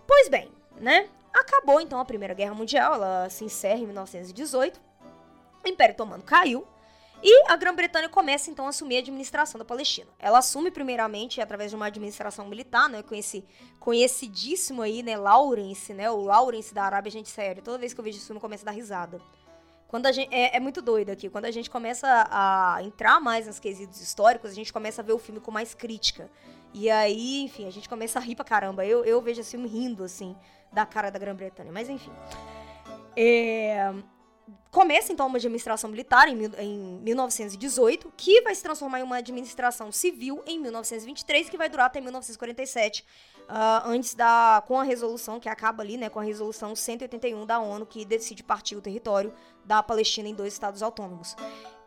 Pois 0.07 0.29
bem, 0.29 0.51
né? 0.79 1.09
Acabou 1.33 1.81
então 1.81 2.01
a 2.01 2.05
Primeira 2.05 2.35
Guerra 2.35 2.55
Mundial, 2.55 2.95
ela 2.95 3.29
se 3.31 3.45
encerra 3.45 3.79
em 3.79 3.87
1918. 3.87 4.81
O 5.65 5.69
Império 5.69 5.95
Otomano 5.95 6.23
caiu 6.23 6.67
e 7.23 7.51
a 7.51 7.57
Grã-Bretanha 7.57 8.09
começa 8.09 8.51
então 8.51 8.67
a 8.67 8.69
assumir 8.69 8.97
a 8.97 8.99
administração 9.01 9.59
da 9.59 9.65
Palestina. 9.65 10.09
Ela 10.19 10.39
assume 10.39 10.71
primeiramente 10.71 11.41
através 11.41 11.71
de 11.71 11.77
uma 11.77 11.87
administração 11.87 12.47
militar, 12.47 12.89
né, 12.89 13.03
com 13.03 13.15
esse 13.15 13.45
conhecidíssimo 13.81 14.83
aí, 14.83 15.03
né, 15.03 15.17
Lawrence, 15.17 15.93
né, 15.95 16.11
o 16.11 16.23
Lawrence 16.23 16.75
da 16.75 16.85
Arábia, 16.85 17.11
gente, 17.11 17.29
sério, 17.29 17.63
toda 17.63 17.79
vez 17.79 17.95
que 17.95 18.01
eu 18.01 18.05
vejo 18.05 18.21
filme 18.21 18.37
eu 18.37 18.41
começo 18.41 18.65
a 18.65 18.67
dar 18.67 18.73
risada. 18.73 19.21
Quando 19.89 20.07
a 20.07 20.13
gente, 20.13 20.35
é, 20.35 20.57
é, 20.57 20.61
muito 20.61 20.83
doido 20.83 21.11
aqui, 21.11 21.31
quando 21.31 21.45
a 21.45 21.51
gente 21.51 21.71
começa 21.71 22.07
a 22.31 22.79
entrar 22.83 23.21
mais 23.21 23.47
nos 23.47 23.61
quesitos 23.61 24.01
históricos, 24.01 24.51
a 24.51 24.55
gente 24.55 24.73
começa 24.73 25.01
a 25.01 25.05
ver 25.05 25.13
o 25.13 25.19
filme 25.19 25.41
com 25.41 25.51
mais 25.51 25.75
crítica. 25.75 26.29
E 26.75 26.91
aí, 26.91 27.43
enfim, 27.43 27.67
a 27.67 27.71
gente 27.71 27.89
começa 27.89 28.19
a 28.19 28.23
rir 28.23 28.35
pra 28.35 28.45
caramba. 28.45 28.85
Eu, 28.85 29.05
eu 29.05 29.21
vejo 29.23 29.41
esse 29.41 29.53
filme 29.53 29.69
rindo, 29.69 30.03
assim, 30.03 30.37
da 30.73 30.85
cara 30.85 31.09
da 31.09 31.19
Grã-Bretanha. 31.19 31.71
Mas 31.73 31.89
enfim. 31.89 32.11
É, 33.17 33.95
começa 34.71 35.13
então 35.13 35.27
uma 35.27 35.39
administração 35.39 35.91
militar 35.91 36.29
em, 36.29 36.45
em 36.59 36.79
1918, 37.03 38.13
que 38.17 38.43
vai 38.43 38.55
se 38.55 38.63
transformar 38.63 39.01
em 39.01 39.03
uma 39.03 39.17
administração 39.17 39.91
civil 39.91 40.43
em 40.47 40.59
1923, 40.59 41.49
que 41.49 41.57
vai 41.57 41.69
durar 41.69 41.87
até 41.87 42.01
1947, 42.01 43.03
uh, 43.03 43.05
ah, 43.49 43.83
antes 43.87 44.15
da 44.15 44.63
com 44.67 44.79
a 44.79 44.83
resolução 44.83 45.41
que 45.41 45.49
acaba 45.49 45.83
ali, 45.83 45.97
né, 45.97 46.09
com 46.09 46.21
a 46.21 46.23
resolução 46.23 46.77
181 46.77 47.47
da 47.47 47.59
ONU 47.59 47.87
que 47.87 48.05
decide 48.05 48.43
partir 48.43 48.77
o 48.77 48.81
território 48.81 49.33
da 49.65 49.83
Palestina 49.83 50.29
em 50.29 50.35
dois 50.35 50.53
estados 50.53 50.83
autônomos. 50.83 51.35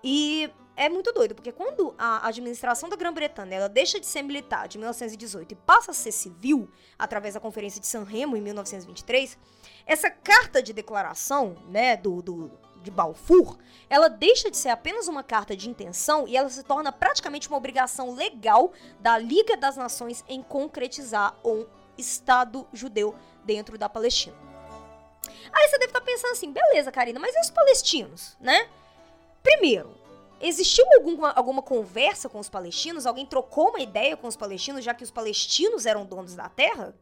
E 0.04 0.50
é 0.80 0.88
muito 0.88 1.12
doido, 1.12 1.36
porque 1.36 1.52
quando 1.52 1.94
a 1.98 2.26
administração 2.26 2.88
da 2.88 2.96
Grã-Bretanha 2.96 3.54
ela 3.54 3.68
deixa 3.68 4.00
de 4.00 4.06
ser 4.06 4.22
militar 4.22 4.66
de 4.66 4.78
1918 4.78 5.52
e 5.52 5.56
passa 5.56 5.92
a 5.92 5.94
ser 5.94 6.14
civil 6.14 6.72
através 6.98 7.34
da 7.34 7.40
Conferência 7.42 7.82
de 7.82 7.86
San 7.86 8.04
Remo 8.06 8.38
em 8.38 8.42
1923, 8.42 9.38
essa 9.86 10.10
carta 10.10 10.64
de 10.64 10.72
declaração, 10.72 11.58
né, 11.68 11.98
do, 11.98 12.22
do 12.22 12.50
de 12.82 12.90
Balfour, 12.90 13.58
ela 13.90 14.08
deixa 14.08 14.50
de 14.50 14.56
ser 14.56 14.70
apenas 14.70 15.10
uma 15.10 15.22
carta 15.22 15.54
de 15.54 15.70
intenção 15.70 16.26
e 16.26 16.38
ela 16.38 16.50
se 16.50 16.64
torna 16.64 16.94
praticamente 16.94 17.50
uma 17.50 17.58
obrigação 17.58 18.16
legal 18.16 18.72
da 19.02 19.18
Liga 19.18 19.58
das 19.58 19.76
Nações 19.76 20.24
em 20.30 20.42
concretizar 20.42 21.36
um 21.44 21.66
Estado 21.98 22.66
judeu 22.72 23.14
dentro 23.44 23.78
da 23.78 23.90
Palestina. 23.90 24.38
Aí 25.52 25.68
você 25.68 25.78
deve 25.78 25.90
estar 25.90 26.00
pensando 26.00 26.32
assim, 26.32 26.54
beleza, 26.54 26.90
Karina, 26.90 27.20
mas 27.20 27.36
e 27.36 27.40
os 27.42 27.50
palestinos, 27.50 28.38
né? 28.40 28.70
Primeiro, 29.44 29.99
existiu 30.42 30.86
alguma, 30.94 31.32
alguma 31.32 31.62
conversa 31.62 32.30
com 32.30 32.40
os 32.40 32.50
palestinos? 32.50 33.06
Alguém 33.06 33.26
trocou 33.26 33.70
uma 33.70 33.80
ideia 33.80 34.16
com 34.18 34.28
os 34.28 34.36
palestinos, 34.36 34.84
já 34.84 34.94
que 34.94 35.04
os 35.04 35.12
palestinos 35.12 35.86
eram 35.86 36.06
donos 36.06 36.36
da 36.36 36.50
terra? 36.50 36.96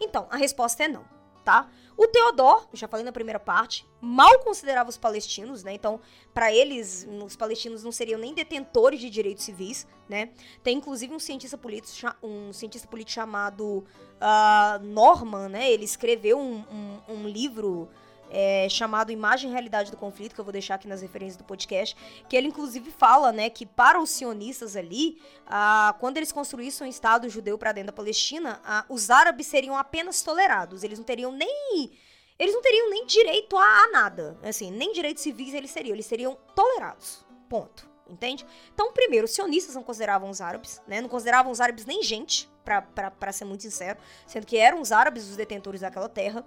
Então, 0.00 0.26
a 0.30 0.36
resposta 0.36 0.84
é 0.84 0.88
não, 0.88 1.04
tá? 1.44 1.68
O 1.96 2.06
Teodor, 2.06 2.68
já 2.74 2.86
falei 2.86 3.04
na 3.04 3.12
primeira 3.12 3.40
parte, 3.40 3.86
mal 4.00 4.40
considerava 4.40 4.90
os 4.90 4.98
palestinos, 4.98 5.64
né? 5.64 5.72
Então, 5.72 5.98
para 6.34 6.52
eles, 6.52 7.08
os 7.24 7.34
palestinos 7.34 7.82
não 7.82 7.90
seriam 7.90 8.20
nem 8.20 8.34
detentores 8.34 9.00
de 9.00 9.08
direitos 9.08 9.44
civis, 9.44 9.86
né? 10.06 10.30
Tem 10.62 10.76
inclusive 10.76 11.14
um 11.14 11.18
cientista 11.18 11.56
político, 11.56 12.14
um 12.22 12.52
cientista 12.52 12.86
político 12.86 13.14
chamado 13.14 13.78
uh, 14.20 14.84
Norman, 14.84 15.48
né? 15.48 15.70
Ele 15.70 15.84
escreveu 15.84 16.38
um, 16.38 16.62
um, 16.70 17.14
um 17.14 17.28
livro 17.28 17.88
é, 18.30 18.68
chamado 18.68 19.12
Imagem 19.12 19.50
e 19.50 19.52
Realidade 19.52 19.90
do 19.90 19.96
Conflito, 19.96 20.34
que 20.34 20.40
eu 20.40 20.44
vou 20.44 20.52
deixar 20.52 20.76
aqui 20.76 20.88
nas 20.88 21.02
referências 21.02 21.36
do 21.36 21.44
podcast, 21.44 21.96
que 22.28 22.36
ele 22.36 22.48
inclusive 22.48 22.90
fala, 22.90 23.32
né, 23.32 23.50
que 23.50 23.66
para 23.66 24.00
os 24.00 24.10
sionistas 24.10 24.76
ali, 24.76 25.20
ah, 25.46 25.94
quando 26.00 26.16
eles 26.16 26.32
construíssem 26.32 26.86
um 26.86 26.90
Estado 26.90 27.28
judeu 27.28 27.56
para 27.58 27.72
dentro 27.72 27.88
da 27.88 27.92
Palestina, 27.92 28.60
ah, 28.64 28.84
os 28.88 29.10
árabes 29.10 29.46
seriam 29.46 29.76
apenas 29.76 30.22
tolerados, 30.22 30.82
eles 30.82 30.98
não 30.98 31.04
teriam 31.04 31.32
nem 31.32 31.90
eles 32.38 32.54
não 32.54 32.60
teriam 32.60 32.90
nem 32.90 33.06
direito 33.06 33.56
a, 33.56 33.64
a 33.64 33.88
nada, 33.88 34.38
assim, 34.42 34.70
nem 34.70 34.92
direitos 34.92 35.22
civis 35.22 35.54
eles 35.54 35.70
seriam, 35.70 35.94
eles 35.94 36.04
seriam 36.04 36.36
tolerados, 36.54 37.24
ponto. 37.48 37.96
Entende? 38.08 38.46
Então, 38.72 38.92
primeiro, 38.92 39.24
os 39.24 39.32
sionistas 39.32 39.74
não 39.74 39.82
consideravam 39.82 40.30
os 40.30 40.40
árabes, 40.40 40.80
né? 40.86 41.00
Não 41.00 41.08
consideravam 41.08 41.50
os 41.50 41.60
árabes 41.60 41.84
nem 41.84 42.04
gente, 42.04 42.48
para 42.64 43.32
ser 43.32 43.44
muito 43.44 43.62
sincero, 43.62 43.98
sendo 44.26 44.46
que 44.46 44.56
eram 44.56 44.80
os 44.80 44.92
árabes 44.92 45.28
os 45.28 45.36
detentores 45.36 45.80
daquela 45.80 46.08
terra. 46.08 46.44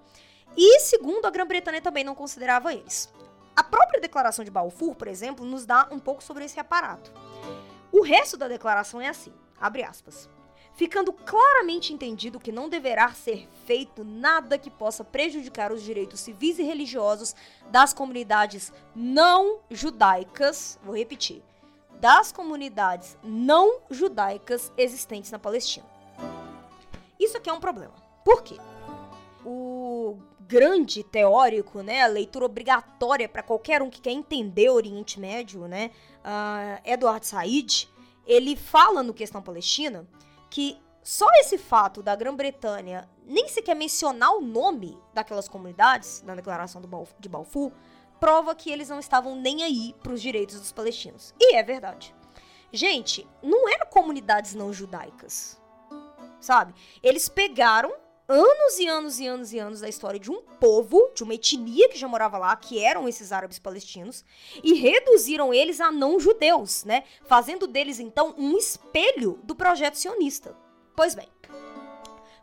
E, 0.55 0.79
segundo, 0.81 1.25
a 1.25 1.29
Grã-Bretanha 1.29 1.81
também 1.81 2.03
não 2.03 2.15
considerava 2.15 2.73
eles. 2.73 3.11
A 3.55 3.63
própria 3.63 3.99
declaração 3.99 4.45
de 4.45 4.51
Balfour, 4.51 4.95
por 4.95 5.07
exemplo, 5.07 5.45
nos 5.45 5.65
dá 5.65 5.87
um 5.91 5.99
pouco 5.99 6.23
sobre 6.23 6.45
esse 6.45 6.59
aparato. 6.59 7.11
O 7.91 8.01
resto 8.01 8.37
da 8.37 8.47
declaração 8.47 9.01
é 9.01 9.07
assim, 9.07 9.33
abre 9.59 9.83
aspas. 9.83 10.29
Ficando 10.75 11.11
claramente 11.11 11.91
entendido 11.91 12.39
que 12.39 12.53
não 12.53 12.69
deverá 12.69 13.11
ser 13.11 13.49
feito 13.65 14.03
nada 14.03 14.57
que 14.57 14.69
possa 14.69 15.03
prejudicar 15.03 15.73
os 15.73 15.83
direitos 15.83 16.21
civis 16.21 16.57
e 16.57 16.63
religiosos 16.63 17.35
das 17.69 17.93
comunidades 17.93 18.71
não 18.95 19.59
judaicas, 19.69 20.79
vou 20.81 20.95
repetir, 20.95 21.43
das 21.99 22.31
comunidades 22.31 23.17
não 23.21 23.81
judaicas 23.89 24.71
existentes 24.77 25.31
na 25.31 25.39
Palestina. 25.39 25.85
Isso 27.19 27.35
aqui 27.35 27.49
é 27.49 27.53
um 27.53 27.59
problema. 27.59 27.93
Por 28.23 28.41
quê? 28.41 28.55
O 29.45 30.17
grande 30.41 31.03
teórico, 31.03 31.81
né, 31.81 32.01
a 32.01 32.07
leitura 32.07 32.45
obrigatória 32.45 33.29
para 33.29 33.43
qualquer 33.43 33.81
um 33.81 33.89
que 33.89 34.01
quer 34.01 34.11
entender 34.11 34.69
o 34.69 34.73
Oriente 34.73 35.19
Médio, 35.19 35.67
né, 35.67 35.91
uh, 36.19 36.81
Edward 36.83 37.25
Said, 37.25 37.87
ele 38.25 38.55
fala 38.55 39.01
no 39.01 39.13
Questão 39.13 39.41
Palestina 39.41 40.07
que 40.49 40.77
só 41.03 41.27
esse 41.39 41.57
fato 41.57 42.03
da 42.03 42.15
Grã-Bretanha 42.15 43.07
nem 43.25 43.47
sequer 43.47 43.75
mencionar 43.75 44.31
o 44.31 44.41
nome 44.41 44.97
daquelas 45.13 45.47
comunidades 45.47 46.21
na 46.23 46.35
declaração 46.35 46.81
de 47.19 47.29
Balfour 47.29 47.71
prova 48.19 48.53
que 48.53 48.69
eles 48.69 48.89
não 48.89 48.99
estavam 48.99 49.35
nem 49.35 49.63
aí 49.63 49.95
para 50.03 50.13
os 50.13 50.21
direitos 50.21 50.59
dos 50.59 50.71
palestinos. 50.71 51.33
E 51.39 51.55
é 51.55 51.63
verdade. 51.63 52.13
Gente, 52.71 53.27
não 53.41 53.67
eram 53.69 53.87
comunidades 53.87 54.53
não 54.53 54.71
judaicas, 54.71 55.59
sabe? 56.39 56.73
Eles 57.01 57.29
pegaram 57.29 57.91
anos 58.29 58.77
e 58.77 58.87
anos 58.87 59.19
e 59.19 59.27
anos 59.27 59.51
e 59.51 59.59
anos 59.59 59.81
da 59.81 59.89
história 59.89 60.19
de 60.19 60.29
um 60.29 60.39
povo, 60.59 61.11
de 61.15 61.23
uma 61.23 61.33
etnia 61.33 61.89
que 61.89 61.97
já 61.97 62.07
morava 62.07 62.37
lá, 62.37 62.55
que 62.55 62.83
eram 62.83 63.09
esses 63.09 63.31
árabes 63.31 63.57
palestinos, 63.57 64.23
e 64.63 64.75
reduziram 64.75 65.51
eles 65.51 65.81
a 65.81 65.91
não 65.91 66.19
judeus, 66.19 66.83
né? 66.83 67.03
Fazendo 67.25 67.65
deles 67.65 67.99
então 67.99 68.35
um 68.37 68.55
espelho 68.55 69.39
do 69.43 69.55
projeto 69.55 69.95
sionista. 69.95 70.55
Pois 70.95 71.15
bem, 71.15 71.27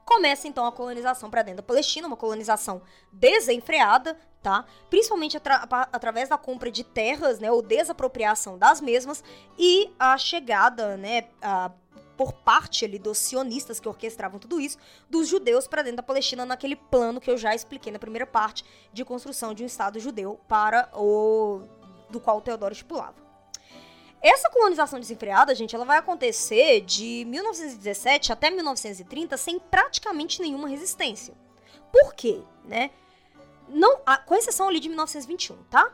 começa 0.05 0.49
então 0.49 0.67
a 0.67 0.73
colonização 0.73 1.31
para 1.31 1.43
dentro 1.43 1.59
da 1.59 1.63
Palestina, 1.63 2.09
uma 2.09 2.17
colonização 2.17 2.83
desenfreada, 3.13 4.19
tá? 4.43 4.65
Principalmente 4.91 5.37
atra 5.37 5.69
através 5.93 6.29
da 6.29 6.39
compra 6.39 6.71
de 6.71 6.83
terras, 6.83 7.39
né, 7.39 7.51
ou 7.51 7.63
desapropriação 7.63 8.59
das 8.59 8.81
mesmas 8.81 9.23
e 9.57 9.93
a 9.99 10.19
chegada, 10.19 10.97
né, 10.97 11.29
a 11.41 11.71
por 12.17 12.33
parte 12.33 12.85
ali 12.85 12.99
dos 12.99 13.19
sionistas 13.19 13.79
que 13.79 13.89
orquestravam 13.89 14.39
tudo 14.39 14.61
isso, 14.61 14.79
dos 15.09 15.29
judeus 15.29 15.67
para 15.67 15.83
dentro 15.83 15.99
da 15.99 16.03
Palestina 16.03 16.45
naquele 16.47 16.77
plano 16.77 17.21
que 17.21 17.31
eu 17.31 17.37
já 17.37 17.55
expliquei 17.55 17.93
na 17.93 17.99
primeira 17.99 18.27
parte 18.27 18.65
de 18.93 19.05
construção 19.05 19.53
de 19.53 19.63
um 19.63 19.67
Estado 19.67 20.01
judeu 20.01 20.41
para 20.49 20.89
o 20.95 21.63
do 22.09 22.21
qual 22.21 22.39
o 22.39 22.41
Teodoro 22.41 22.73
estipulava. 22.73 23.27
Essa 24.23 24.51
colonização 24.51 24.99
desenfreada, 24.99 25.55
gente, 25.55 25.75
ela 25.75 25.85
vai 25.85 25.99
acontecer 25.99 26.81
de 26.81 27.25
1917 27.27 28.33
até 28.33 28.51
1930 28.51 29.37
sem 29.37 29.59
praticamente 29.59 30.41
nenhuma 30.41 30.69
resistência. 30.69 31.35
Por 31.93 32.15
quê, 32.15 32.41
né? 32.65 32.91
Não, 33.69 34.01
com 34.25 34.35
exceção 34.35 34.69
ali 34.69 34.81
de 34.81 34.89
1921, 34.89 35.57
tá? 35.65 35.93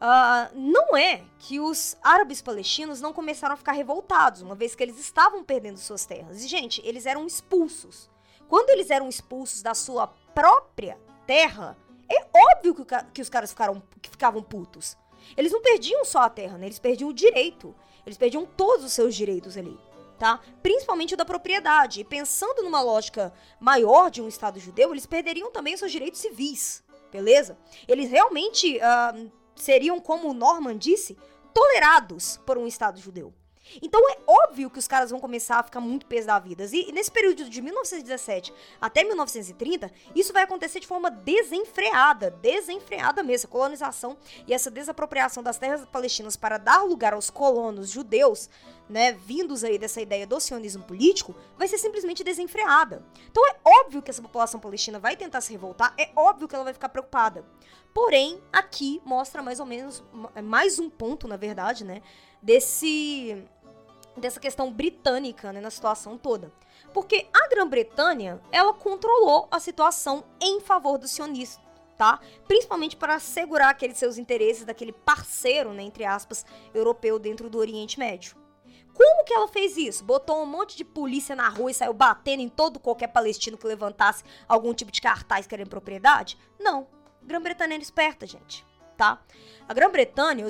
Uh, 0.00 0.50
não 0.54 0.96
é 0.96 1.22
que 1.38 1.60
os 1.60 1.94
árabes 2.02 2.40
palestinos 2.40 3.02
não 3.02 3.12
começaram 3.12 3.52
a 3.52 3.56
ficar 3.56 3.72
revoltados, 3.72 4.40
uma 4.40 4.54
vez 4.54 4.74
que 4.74 4.82
eles 4.82 4.98
estavam 4.98 5.44
perdendo 5.44 5.76
suas 5.76 6.06
terras. 6.06 6.42
E, 6.42 6.48
gente, 6.48 6.80
eles 6.86 7.04
eram 7.04 7.26
expulsos. 7.26 8.08
Quando 8.48 8.70
eles 8.70 8.88
eram 8.88 9.08
expulsos 9.08 9.60
da 9.60 9.74
sua 9.74 10.06
própria 10.34 10.98
terra, 11.26 11.76
é 12.10 12.26
óbvio 12.34 12.74
que, 12.74 12.84
que 13.12 13.20
os 13.20 13.28
caras 13.28 13.50
ficaram, 13.50 13.82
que 14.00 14.08
ficavam 14.08 14.42
putos. 14.42 14.96
Eles 15.36 15.52
não 15.52 15.60
perdiam 15.60 16.02
só 16.04 16.20
a 16.20 16.30
terra, 16.30 16.56
né? 16.56 16.66
Eles 16.66 16.78
perdiam 16.78 17.10
o 17.10 17.14
direito. 17.14 17.74
Eles 18.06 18.16
perdiam 18.16 18.46
todos 18.46 18.86
os 18.86 18.92
seus 18.92 19.14
direitos 19.14 19.56
ali. 19.56 19.78
Tá? 20.18 20.40
Principalmente 20.62 21.14
o 21.14 21.16
da 21.16 21.24
propriedade. 21.24 22.00
E 22.00 22.04
pensando 22.04 22.62
numa 22.62 22.80
lógica 22.80 23.32
maior 23.60 24.10
de 24.10 24.20
um 24.20 24.28
Estado 24.28 24.58
judeu, 24.58 24.92
eles 24.92 25.06
perderiam 25.06 25.50
também 25.50 25.74
os 25.74 25.80
seus 25.80 25.92
direitos 25.92 26.20
civis, 26.20 26.82
beleza? 27.10 27.56
Eles 27.88 28.10
realmente 28.10 28.78
uh, 28.78 29.32
seriam, 29.62 30.00
como 30.00 30.28
o 30.28 30.34
Norman 30.34 30.76
disse, 30.76 31.16
tolerados 31.52 32.38
por 32.46 32.58
um 32.58 32.66
Estado 32.66 33.00
judeu. 33.00 33.32
Então 33.80 34.00
é 34.10 34.18
óbvio 34.26 34.70
que 34.70 34.78
os 34.78 34.88
caras 34.88 35.10
vão 35.10 35.20
começar 35.20 35.58
a 35.58 35.62
ficar 35.62 35.80
muito 35.80 36.06
peso 36.06 36.26
da 36.26 36.38
vida. 36.38 36.64
E 36.72 36.90
nesse 36.92 37.10
período 37.10 37.48
de 37.48 37.62
1917 37.62 38.52
até 38.80 39.04
1930, 39.04 39.90
isso 40.14 40.32
vai 40.32 40.42
acontecer 40.42 40.80
de 40.80 40.86
forma 40.86 41.10
desenfreada, 41.10 42.30
desenfreada 42.30 43.22
mesmo. 43.22 43.48
A 43.48 43.52
colonização 43.52 44.16
e 44.46 44.52
essa 44.52 44.70
desapropriação 44.70 45.42
das 45.42 45.58
terras 45.58 45.84
palestinas 45.86 46.36
para 46.36 46.58
dar 46.58 46.82
lugar 46.82 47.14
aos 47.14 47.30
colonos 47.30 47.90
judeus, 47.90 48.50
né, 48.90 49.12
vindos 49.12 49.62
aí 49.62 49.78
dessa 49.78 50.00
ideia 50.00 50.26
do 50.26 50.40
sionismo 50.40 50.82
político, 50.82 51.34
vai 51.56 51.68
ser 51.68 51.78
simplesmente 51.78 52.24
desenfreada. 52.24 53.04
Então 53.30 53.46
é 53.46 53.56
óbvio 53.64 54.02
que 54.02 54.10
essa 54.10 54.20
população 54.20 54.58
palestina 54.58 54.98
vai 54.98 55.16
tentar 55.16 55.40
se 55.40 55.52
revoltar, 55.52 55.94
é 55.96 56.10
óbvio 56.16 56.48
que 56.48 56.54
ela 56.54 56.64
vai 56.64 56.72
ficar 56.72 56.88
preocupada. 56.88 57.44
Porém, 57.94 58.40
aqui 58.52 59.00
mostra 59.04 59.42
mais 59.42 59.60
ou 59.60 59.66
menos 59.66 60.02
é 60.34 60.42
mais 60.42 60.78
um 60.78 60.90
ponto, 60.90 61.28
na 61.28 61.36
verdade, 61.36 61.84
né, 61.84 62.02
desse 62.42 63.42
dessa 64.16 64.40
questão 64.40 64.72
britânica, 64.72 65.52
né, 65.52 65.60
na 65.60 65.70
situação 65.70 66.18
toda. 66.18 66.52
Porque 66.92 67.28
a 67.32 67.48
Grã-Bretanha, 67.48 68.40
ela 68.50 68.74
controlou 68.74 69.46
a 69.50 69.60
situação 69.60 70.24
em 70.40 70.60
favor 70.60 70.98
do 70.98 71.06
sionismo, 71.06 71.62
tá? 71.96 72.20
Principalmente 72.46 72.96
para 72.96 73.14
assegurar 73.14 73.70
aqueles 73.70 73.96
seus 73.96 74.18
interesses 74.18 74.64
daquele 74.64 74.92
parceiro, 74.92 75.72
né, 75.72 75.84
entre 75.84 76.04
aspas, 76.04 76.44
europeu 76.74 77.18
dentro 77.18 77.48
do 77.48 77.56
Oriente 77.56 77.98
Médio. 77.98 78.36
Como 79.02 79.24
que 79.24 79.32
ela 79.32 79.48
fez 79.48 79.78
isso? 79.78 80.04
Botou 80.04 80.42
um 80.42 80.44
monte 80.44 80.76
de 80.76 80.84
polícia 80.84 81.34
na 81.34 81.48
rua 81.48 81.70
e 81.70 81.74
saiu 81.74 81.94
batendo 81.94 82.42
em 82.42 82.50
todo 82.50 82.78
qualquer 82.78 83.06
palestino 83.06 83.56
que 83.56 83.66
levantasse 83.66 84.22
algum 84.46 84.74
tipo 84.74 84.92
de 84.92 85.00
cartaz 85.00 85.46
querendo 85.46 85.70
propriedade? 85.70 86.36
Não. 86.58 86.86
Grã-Bretanha 87.22 87.72
era 87.72 87.82
esperta, 87.82 88.26
gente, 88.26 88.62
tá? 88.98 89.18
A 89.66 89.72
Grã-Bretanha, 89.72 90.44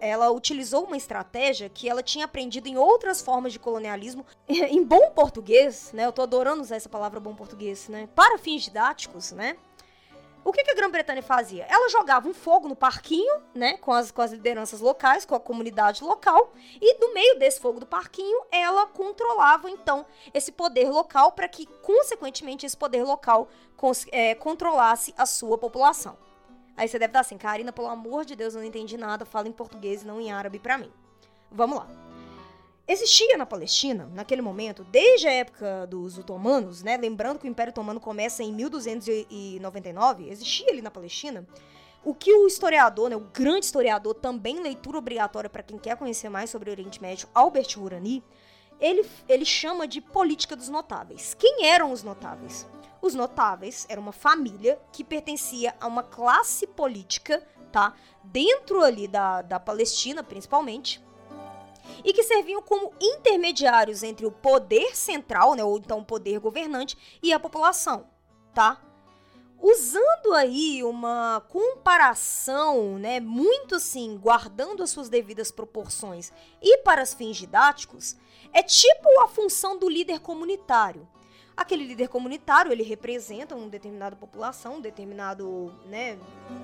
ela 0.00 0.30
utilizou 0.30 0.84
uma 0.84 0.96
estratégia 0.96 1.68
que 1.68 1.88
ela 1.88 2.00
tinha 2.00 2.26
aprendido 2.26 2.68
em 2.68 2.78
outras 2.78 3.20
formas 3.20 3.52
de 3.52 3.58
colonialismo, 3.58 4.24
em 4.48 4.84
bom 4.84 5.10
português, 5.10 5.90
né? 5.92 6.06
Eu 6.06 6.12
tô 6.12 6.22
adorando 6.22 6.62
usar 6.62 6.76
essa 6.76 6.88
palavra 6.88 7.18
bom 7.18 7.34
português, 7.34 7.88
né? 7.88 8.08
Para 8.14 8.38
fins 8.38 8.62
didáticos, 8.62 9.32
né? 9.32 9.56
O 10.48 10.52
que, 10.52 10.64
que 10.64 10.70
a 10.70 10.74
Grã-Bretanha 10.74 11.22
fazia? 11.22 11.66
Ela 11.68 11.88
jogava 11.90 12.28
um 12.28 12.32
fogo 12.32 12.68
no 12.68 12.74
parquinho, 12.74 13.42
né, 13.54 13.76
com 13.76 13.92
as, 13.92 14.10
com 14.10 14.22
as 14.22 14.32
lideranças 14.32 14.80
locais, 14.80 15.24
com 15.24 15.34
a 15.34 15.40
comunidade 15.40 16.02
local, 16.02 16.52
e 16.80 16.98
no 16.98 17.12
meio 17.12 17.38
desse 17.38 17.60
fogo 17.60 17.78
do 17.78 17.86
parquinho, 17.86 18.42
ela 18.50 18.86
controlava, 18.86 19.68
então, 19.68 20.06
esse 20.32 20.50
poder 20.50 20.88
local 20.88 21.32
para 21.32 21.48
que, 21.48 21.66
consequentemente, 21.82 22.64
esse 22.64 22.76
poder 22.76 23.04
local 23.04 23.48
é, 24.10 24.34
controlasse 24.34 25.14
a 25.18 25.26
sua 25.26 25.58
população. 25.58 26.16
Aí 26.76 26.88
você 26.88 26.98
deve 26.98 27.10
estar 27.10 27.20
assim, 27.20 27.36
Karina, 27.36 27.72
pelo 27.72 27.88
amor 27.88 28.24
de 28.24 28.34
Deus, 28.36 28.54
eu 28.54 28.60
não 28.60 28.68
entendi 28.68 28.96
nada, 28.96 29.26
fala 29.26 29.48
em 29.48 29.52
português 29.52 30.02
e 30.02 30.06
não 30.06 30.20
em 30.20 30.32
árabe 30.32 30.58
para 30.58 30.78
mim. 30.78 30.92
Vamos 31.50 31.78
lá. 31.78 32.07
Existia 32.90 33.36
na 33.36 33.44
Palestina, 33.44 34.10
naquele 34.14 34.40
momento, 34.40 34.82
desde 34.82 35.28
a 35.28 35.32
época 35.32 35.86
dos 35.86 36.16
otomanos, 36.16 36.82
né? 36.82 36.96
Lembrando 36.96 37.38
que 37.38 37.46
o 37.46 37.50
Império 37.50 37.70
Otomano 37.70 38.00
começa 38.00 38.42
em 38.42 38.50
1299, 38.50 40.30
existia 40.30 40.70
ali 40.70 40.80
na 40.80 40.90
Palestina 40.90 41.46
o 42.02 42.14
que 42.14 42.32
o 42.32 42.46
historiador, 42.46 43.10
né, 43.10 43.16
o 43.16 43.20
grande 43.20 43.66
historiador, 43.66 44.14
também 44.14 44.60
leitura 44.60 44.96
obrigatória 44.96 45.50
para 45.50 45.62
quem 45.62 45.76
quer 45.76 45.96
conhecer 45.96 46.30
mais 46.30 46.48
sobre 46.48 46.70
o 46.70 46.72
Oriente 46.72 47.02
Médio, 47.02 47.28
Albert 47.34 47.76
Hurani, 47.76 48.24
ele, 48.80 49.04
ele 49.28 49.44
chama 49.44 49.86
de 49.86 50.00
política 50.00 50.56
dos 50.56 50.70
notáveis. 50.70 51.34
Quem 51.34 51.66
eram 51.66 51.92
os 51.92 52.02
notáveis? 52.02 52.66
Os 53.02 53.14
notáveis 53.14 53.84
era 53.90 54.00
uma 54.00 54.12
família 54.12 54.80
que 54.92 55.04
pertencia 55.04 55.74
a 55.80 55.86
uma 55.86 56.02
classe 56.02 56.66
política, 56.66 57.46
tá? 57.70 57.94
Dentro 58.24 58.82
ali 58.82 59.06
da, 59.06 59.42
da 59.42 59.60
Palestina, 59.60 60.22
principalmente, 60.22 61.02
e 62.04 62.12
que 62.12 62.22
serviam 62.22 62.62
como 62.62 62.92
intermediários 63.00 64.02
entre 64.02 64.26
o 64.26 64.32
poder 64.32 64.96
central, 64.96 65.54
né, 65.54 65.64
ou 65.64 65.78
então 65.78 66.00
o 66.00 66.04
poder 66.04 66.38
governante, 66.38 66.96
e 67.22 67.32
a 67.32 67.40
população, 67.40 68.06
tá? 68.54 68.82
Usando 69.60 70.34
aí 70.34 70.84
uma 70.84 71.42
comparação, 71.48 72.96
né, 72.96 73.18
muito 73.18 73.74
assim, 73.74 74.16
guardando 74.16 74.82
as 74.82 74.90
suas 74.90 75.08
devidas 75.08 75.50
proporções 75.50 76.32
e 76.62 76.78
para 76.78 77.02
os 77.02 77.12
fins 77.12 77.36
didáticos, 77.36 78.16
é 78.52 78.62
tipo 78.62 79.20
a 79.20 79.28
função 79.28 79.76
do 79.76 79.88
líder 79.88 80.20
comunitário. 80.20 81.08
Aquele 81.58 81.84
líder 81.84 82.06
comunitário, 82.06 82.70
ele 82.70 82.84
representa 82.84 83.56
uma 83.56 83.68
determinada 83.68 84.14
população, 84.14 84.76
um 84.76 84.80
determinado, 84.80 85.74
né, 85.86 86.16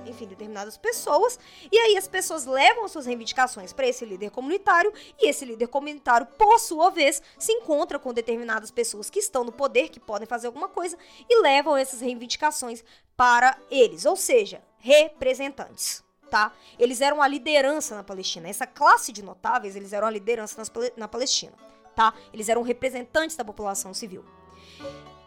enfim, 0.07 0.25
determinadas 0.25 0.77
pessoas, 0.77 1.37
e 1.71 1.77
aí 1.77 1.97
as 1.97 2.07
pessoas 2.07 2.47
levam 2.47 2.87
suas 2.87 3.05
reivindicações 3.05 3.73
para 3.73 3.89
esse 3.89 4.05
líder 4.05 4.31
comunitário, 4.31 4.93
e 5.21 5.29
esse 5.29 5.45
líder 5.45 5.67
comunitário, 5.67 6.29
por 6.39 6.61
sua 6.61 6.91
vez, 6.91 7.21
se 7.37 7.51
encontra 7.51 7.99
com 7.99 8.15
determinadas 8.15 8.71
pessoas 8.71 9.11
que 9.11 9.19
estão 9.19 9.43
no 9.43 9.51
poder, 9.51 9.89
que 9.89 9.99
podem 9.99 10.29
fazer 10.29 10.47
alguma 10.47 10.69
coisa, 10.69 10.97
e 11.29 11.43
levam 11.43 11.77
essas 11.77 12.01
reivindicações 12.01 12.85
para 13.17 13.59
eles, 13.73 14.05
ou 14.05 14.15
seja, 14.15 14.63
representantes. 14.79 16.05
Tá? 16.31 16.53
Eles 16.79 17.01
eram 17.01 17.21
a 17.21 17.27
liderança 17.27 17.97
na 17.97 18.05
Palestina. 18.05 18.49
Essa 18.49 18.67
classe 18.67 19.11
de 19.11 19.25
notáveis, 19.25 19.75
eles 19.75 19.93
eram 19.93 20.07
a 20.07 20.11
liderança 20.11 20.57
nas, 20.57 20.71
na 20.97 21.09
Palestina, 21.09 21.53
tá? 21.97 22.15
Eles 22.33 22.49
eram 22.49 22.63
representantes 22.63 23.37
da 23.37 23.45
população 23.45 23.93
civil. 23.93 24.25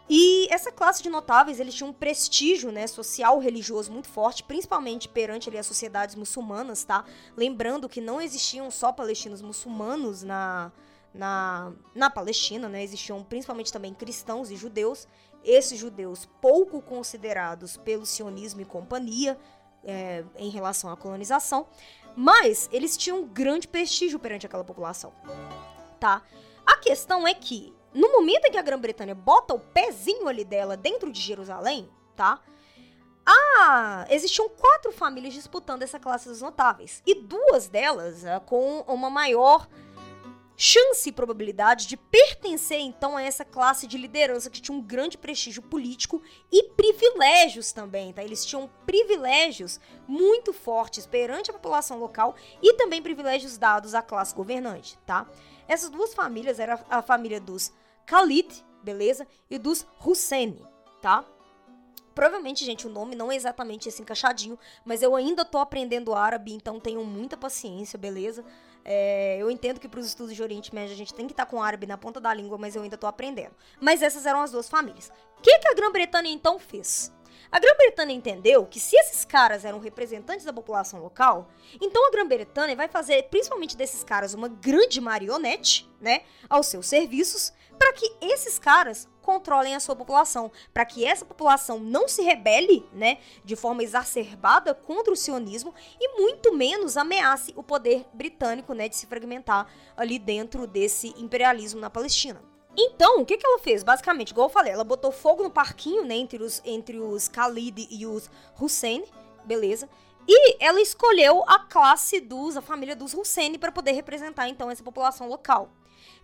E 0.10 0.47
essa 0.50 0.71
classe 0.71 1.04
de 1.04 1.10
notáveis, 1.10 1.60
eles 1.60 1.76
tinham 1.76 1.89
um 1.89 1.93
prestígio, 1.93 2.71
né, 2.71 2.88
social, 2.88 3.39
religioso 3.39 3.91
muito 3.91 4.08
forte, 4.08 4.41
principalmente 4.41 5.10
perante 5.10 5.50
ali, 5.50 5.58
as 5.58 5.65
sociedades 5.65 6.15
muçulmanas, 6.15 6.84
tá? 6.86 7.04
Lembrando 7.36 7.89
que 7.89 8.00
não 8.00 8.21
existiam 8.21 8.71
só 8.71 8.93
palestinos 8.93 9.41
muçulmanos 9.41 10.23
na, 10.23 10.71
na, 11.13 11.73
na 11.93 12.10
Palestina, 12.10 12.69
né? 12.69 12.82
Existiam 12.84 13.21
principalmente 13.21 13.71
também 13.71 13.93
cristãos 13.93 14.50
e 14.50 14.56
judeus. 14.56 15.08
Esses 15.43 15.78
judeus 15.78 16.26
pouco 16.41 16.82
considerados 16.82 17.76
pelo 17.76 18.06
sionismo 18.06 18.62
e 18.62 18.65
companhia 18.65 19.38
é, 19.84 20.23
em 20.38 20.50
relação 20.50 20.89
à 20.89 20.95
colonização, 20.95 21.67
mas 22.15 22.69
eles 22.71 22.95
tinham 22.95 23.19
um 23.19 23.28
grande 23.28 23.67
prestígio 23.67 24.19
perante 24.19 24.45
aquela 24.45 24.63
população, 24.63 25.13
tá? 26.00 26.21
A 26.65 26.78
questão 26.78 27.28
é 27.28 27.34
que 27.34 27.77
no 27.93 28.12
momento 28.12 28.45
em 28.45 28.52
que 28.52 28.58
a 28.58 28.62
Grã-Bretanha 28.62 29.15
bota 29.15 29.54
o 29.54 29.60
pezinho 29.60 30.28
ali 30.28 30.43
dela 30.43 30.78
dentro 30.78 31.12
de 31.12 31.21
Jerusalém, 31.21 31.89
tá? 32.15 32.41
Ah, 33.26 34.06
existiam 34.10 34.47
quatro 34.47 34.91
famílias 34.93 35.34
disputando 35.34 35.84
essa 35.84 36.00
classe 36.00 36.30
dos 36.30 36.41
notáveis. 36.41 37.04
E 37.06 37.13
duas 37.13 37.67
delas 37.67 38.23
uh, 38.23 38.39
com 38.45 38.82
uma 38.88 39.10
maior 39.10 39.67
chance 40.60 41.08
e 41.08 41.12
probabilidade 41.12 41.86
de 41.86 41.96
pertencer 41.96 42.80
então 42.80 43.15
a 43.15 43.22
essa 43.22 43.46
classe 43.46 43.86
de 43.86 43.96
liderança 43.96 44.50
que 44.50 44.60
tinha 44.60 44.76
um 44.76 44.82
grande 44.82 45.15
prestígio 45.15 45.62
político 45.62 46.20
e 46.52 46.70
privilégios 46.70 47.72
também, 47.72 48.12
tá? 48.12 48.24
Eles 48.24 48.43
tinham 48.43 48.67
privilégios 48.84 49.80
muito 50.08 50.52
fortes 50.52 51.06
perante 51.06 51.52
a 51.52 51.54
população 51.54 52.00
local 52.00 52.36
e 52.62 52.74
também 52.74 53.04
privilégios 53.04 53.56
dados 53.56 53.93
à 53.93 54.02
classe 54.02 54.34
governante, 54.34 54.98
tá? 55.06 55.30
Essas 55.67 55.91
duas 55.91 56.15
famílias 56.15 56.60
eram 56.60 56.80
a 56.89 57.04
família 57.04 57.39
dos 57.39 57.72
Khalid, 58.08 58.65
beleza? 58.82 59.28
E 59.50 59.60
dos 59.60 59.86
Hussein, 60.04 60.58
tá? 61.02 61.24
Provavelmente, 62.15 62.65
gente, 62.65 62.88
o 62.88 62.89
nome 62.89 63.15
não 63.15 63.32
é 63.32 63.36
exatamente 63.36 63.88
esse 63.88 64.02
encaixadinho, 64.02 64.58
mas 64.84 65.04
eu 65.04 65.15
ainda 65.15 65.46
tô 65.46 65.60
aprendendo 65.60 66.15
árabe, 66.15 66.52
então 66.52 66.80
tenham 66.80 67.06
muita 67.06 67.38
paciência, 67.38 68.00
beleza? 68.00 68.43
É, 68.89 69.36
eu 69.38 69.52
entendo 69.52 69.82
que 69.82 69.88
para 69.89 70.00
os 70.00 70.06
estudos 70.06 70.34
de 70.34 70.41
Oriente 70.41 70.73
Médio 70.73 70.93
a 70.93 70.97
gente 70.97 71.13
tem 71.13 71.28
que 71.28 71.34
estar 71.34 71.45
tá 71.45 71.52
com 71.52 71.62
árabe 71.62 71.86
na 71.86 71.97
ponta 71.97 72.21
da 72.21 72.34
língua, 72.34 72.58
mas 72.58 72.73
eu 72.73 72.82
ainda 72.82 72.97
tô 72.97 73.06
aprendendo. 73.06 73.52
Mas 73.82 74.02
essas 74.02 74.26
eram 74.26 74.41
as 74.41 74.52
duas 74.52 74.69
famílias. 74.69 75.12
O 75.38 75.41
que, 75.41 75.60
que 75.60 75.67
a 75.67 75.73
Grã-Bretanha 75.73 76.32
então 76.32 76.58
fez? 76.58 77.12
A 77.52 77.60
Grã-Bretanha 77.60 78.13
entendeu 78.13 78.65
que 78.65 78.80
se 78.80 78.95
esses 78.95 79.26
caras 79.26 79.65
eram 79.65 79.80
representantes 79.80 80.45
da 80.45 80.54
população 80.54 81.02
local, 81.02 81.50
então 81.82 82.08
a 82.08 82.12
Grã-Bretanha 82.12 82.78
vai 82.78 82.88
fazer, 82.88 83.23
principalmente 83.23 83.76
desses 83.76 84.06
caras, 84.06 84.34
uma 84.34 84.47
grande 84.47 85.02
marionete, 85.02 85.89
né, 86.00 86.21
aos 86.50 86.67
seus 86.67 86.88
serviços, 86.88 87.54
para 87.78 87.94
que 87.94 88.12
esses 88.22 88.58
caras 88.60 89.08
controlem 89.22 89.76
a 89.76 89.80
sua 89.80 89.96
população, 89.96 90.50
para 90.74 90.86
que 90.86 91.04
essa 91.04 91.26
população 91.26 91.80
não 91.80 92.08
se 92.08 92.22
rebele, 92.22 92.88
né, 92.94 93.18
de 93.44 93.58
forma 93.58 93.84
exacerbada 93.84 94.74
contra 94.74 95.12
o 95.12 95.18
sionismo 95.18 95.74
e 96.00 96.22
muito 96.22 96.54
menos 96.56 96.96
ameace 96.96 97.54
o 97.56 97.62
poder 97.62 98.06
britânico, 98.13 98.74
né, 98.74 98.88
de 98.88 98.96
se 98.96 99.06
fragmentar 99.06 99.68
ali 99.98 100.18
dentro 100.18 100.66
desse 100.66 101.13
imperialismo 101.18 101.80
na 101.80 101.90
Palestina. 101.90 102.42
Então, 102.80 103.22
o 103.22 103.26
que, 103.26 103.38
que 103.38 103.46
ela 103.46 103.60
fez? 103.60 103.84
Basicamente, 103.84 104.30
igual 104.30 104.48
eu 104.48 104.54
falei, 104.54 104.72
ela 104.72 104.84
botou 104.84 105.12
fogo 105.12 105.44
no 105.44 105.50
parquinho, 105.50 106.06
né, 106.06 106.16
entre 106.16 106.42
os, 106.42 106.62
entre 106.63 107.00
os 107.00 107.28
Khalid 107.28 107.88
e 107.90 108.06
os 108.06 108.30
Hussein, 108.60 109.04
beleza? 109.44 109.90
E 110.28 110.63
ela 110.63 110.80
escolheu 110.80 111.44
a 111.48 111.60
classe 111.60 112.20
dos, 112.20 112.56
a 112.56 112.62
família 112.62 112.96
dos 112.96 113.13
Hussein 113.13 113.58
para 113.58 113.72
poder 113.72 113.94
representar 113.94 114.48
então 114.48 114.70
essa 114.70 114.84
população 114.84 115.28
local. 115.28 115.70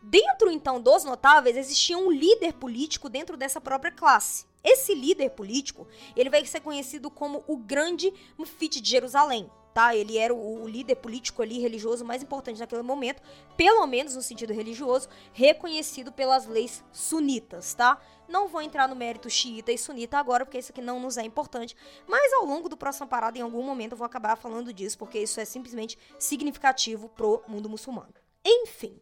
Dentro 0.06 0.52
então 0.52 0.82
dos 0.82 1.06
notáveis 1.06 1.56
existia 1.56 1.98
um 1.98 2.12
líder 2.12 2.54
político 2.54 3.08
dentro 3.08 3.38
dessa 3.38 3.62
própria 3.62 3.90
classe. 3.90 4.46
Esse 4.62 4.94
líder 4.94 5.30
político, 5.30 5.88
ele 6.14 6.30
vai 6.30 6.46
ser 6.46 6.60
conhecido 6.60 7.10
como 7.10 7.42
o 7.48 7.56
Grande 7.56 8.14
Mufite 8.38 8.82
de 8.82 8.90
Jerusalém, 8.90 9.50
tá? 9.74 9.96
Ele 9.96 10.18
era 10.18 10.34
o, 10.34 10.64
o, 10.64 10.68
líder 10.68 10.96
político 10.96 11.42
ali, 11.42 11.60
religioso 11.60 12.04
mais 12.04 12.22
importante 12.22 12.60
naquele 12.60 12.82
momento, 12.82 13.22
pelo 13.56 13.88
menos 13.88 14.14
no 14.14 14.22
sentido 14.22 14.52
religioso, 14.52 15.08
reconhecido 15.32 16.12
pelas 16.12 16.46
leis 16.48 16.84
sunitas, 16.92 17.74
tá? 17.74 17.98
Não 18.28 18.50
vou 18.50 18.62
entrar 18.62 18.88
no 18.90 18.96
mérito 18.96 19.30
xiita 19.30 19.72
e 19.72 19.78
sunita 19.78 20.18
agora, 20.18 20.46
porque 20.46 20.58
isso 20.58 20.74
aqui 20.74 20.82
não 20.82 21.00
nos 21.00 21.18
é 21.18 21.24
importante, 21.24 21.76
mas 22.08 22.32
ao 22.34 22.46
longo 22.46 22.68
do 22.68 22.78
próximo 22.78 23.08
parada, 23.08 23.38
em 23.38 23.42
algum 23.42 23.64
momento, 23.64 23.94
eu 23.94 23.98
vou 23.98 24.06
acabar 24.06 24.36
falando 24.36 24.74
disso, 24.74 24.98
porque 24.98 25.20
isso 25.20 25.40
é 25.40 25.46
simplesmente 25.46 25.98
significativo 26.20 27.08
pro 27.08 27.42
mundo 27.48 27.70
muçulmano. 27.70 28.14
Enfim, 28.46 29.00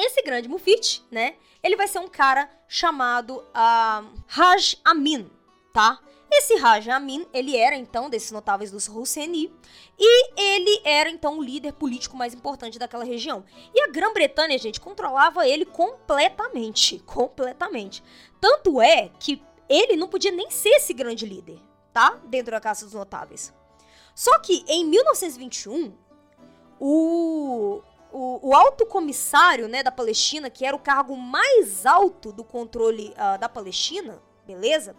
esse 0.00 0.22
grande 0.22 0.48
mufite, 0.48 1.04
né, 1.10 1.36
ele 1.62 1.76
vai 1.76 1.88
ser 1.88 1.98
um 1.98 2.08
cara 2.08 2.50
chamado 2.68 3.38
uh, 3.38 4.22
Raj 4.26 4.76
Amin, 4.84 5.30
tá? 5.72 6.00
Esse 6.32 6.54
Raja 6.56 6.94
Amin, 6.94 7.26
ele 7.34 7.56
era 7.56 7.74
então 7.74 8.08
desses 8.08 8.30
notáveis 8.30 8.70
dos 8.70 8.88
Husseini 8.88 9.52
e 9.98 10.40
ele 10.40 10.80
era 10.84 11.10
então 11.10 11.38
o 11.38 11.42
líder 11.42 11.72
político 11.72 12.16
mais 12.16 12.32
importante 12.32 12.78
daquela 12.78 13.04
região. 13.04 13.44
E 13.74 13.80
a 13.80 13.88
Grã-Bretanha, 13.88 14.56
gente, 14.56 14.80
controlava 14.80 15.46
ele 15.46 15.64
completamente, 15.64 17.00
completamente. 17.04 18.02
Tanto 18.40 18.80
é 18.80 19.10
que 19.18 19.42
ele 19.68 19.96
não 19.96 20.06
podia 20.06 20.30
nem 20.30 20.50
ser 20.50 20.70
esse 20.70 20.92
grande 20.92 21.26
líder, 21.26 21.58
tá? 21.92 22.20
Dentro 22.26 22.52
da 22.52 22.60
Casa 22.60 22.84
dos 22.84 22.94
Notáveis. 22.94 23.52
Só 24.14 24.38
que 24.38 24.64
em 24.68 24.84
1921, 24.84 25.92
o, 26.78 27.82
o, 28.12 28.48
o, 28.48 28.54
alto 28.54 28.86
comissário 28.86 29.68
né, 29.68 29.82
da 29.82 29.90
Palestina, 29.90 30.50
que 30.50 30.64
era 30.64 30.76
o 30.76 30.78
cargo 30.78 31.16
mais 31.16 31.86
alto 31.86 32.32
do 32.32 32.44
controle 32.44 33.12
uh, 33.12 33.38
da 33.38 33.48
Palestina, 33.48 34.20
beleza? 34.46 34.94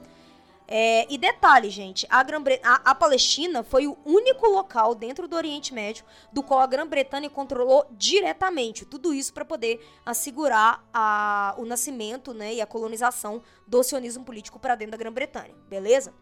É, 0.73 1.05
e 1.09 1.17
detalhe, 1.17 1.69
gente, 1.69 2.07
a, 2.09 2.21
a, 2.21 2.91
a, 2.91 2.95
Palestina 2.95 3.61
foi 3.61 3.87
o 3.87 3.97
único 4.05 4.47
local 4.47 4.95
dentro 4.95 5.27
do 5.27 5.35
Oriente 5.35 5.73
Médio 5.73 6.05
do 6.31 6.41
qual 6.41 6.61
a 6.61 6.65
Grã-Bretanha 6.65 7.29
controlou 7.29 7.85
diretamente. 7.91 8.85
Tudo 8.85 9.13
isso 9.13 9.33
para 9.33 9.43
poder 9.43 9.85
assegurar 10.05 10.81
a, 10.93 11.55
o 11.57 11.65
nascimento 11.65 12.33
né, 12.33 12.53
e 12.53 12.61
a 12.61 12.65
colonização 12.65 13.43
do 13.67 13.83
sionismo 13.83 14.23
político 14.23 14.59
para 14.59 14.75
dentro 14.75 14.91
da 14.91 14.97
Grã-Bretanha, 14.97 15.53
beleza? 15.67 16.13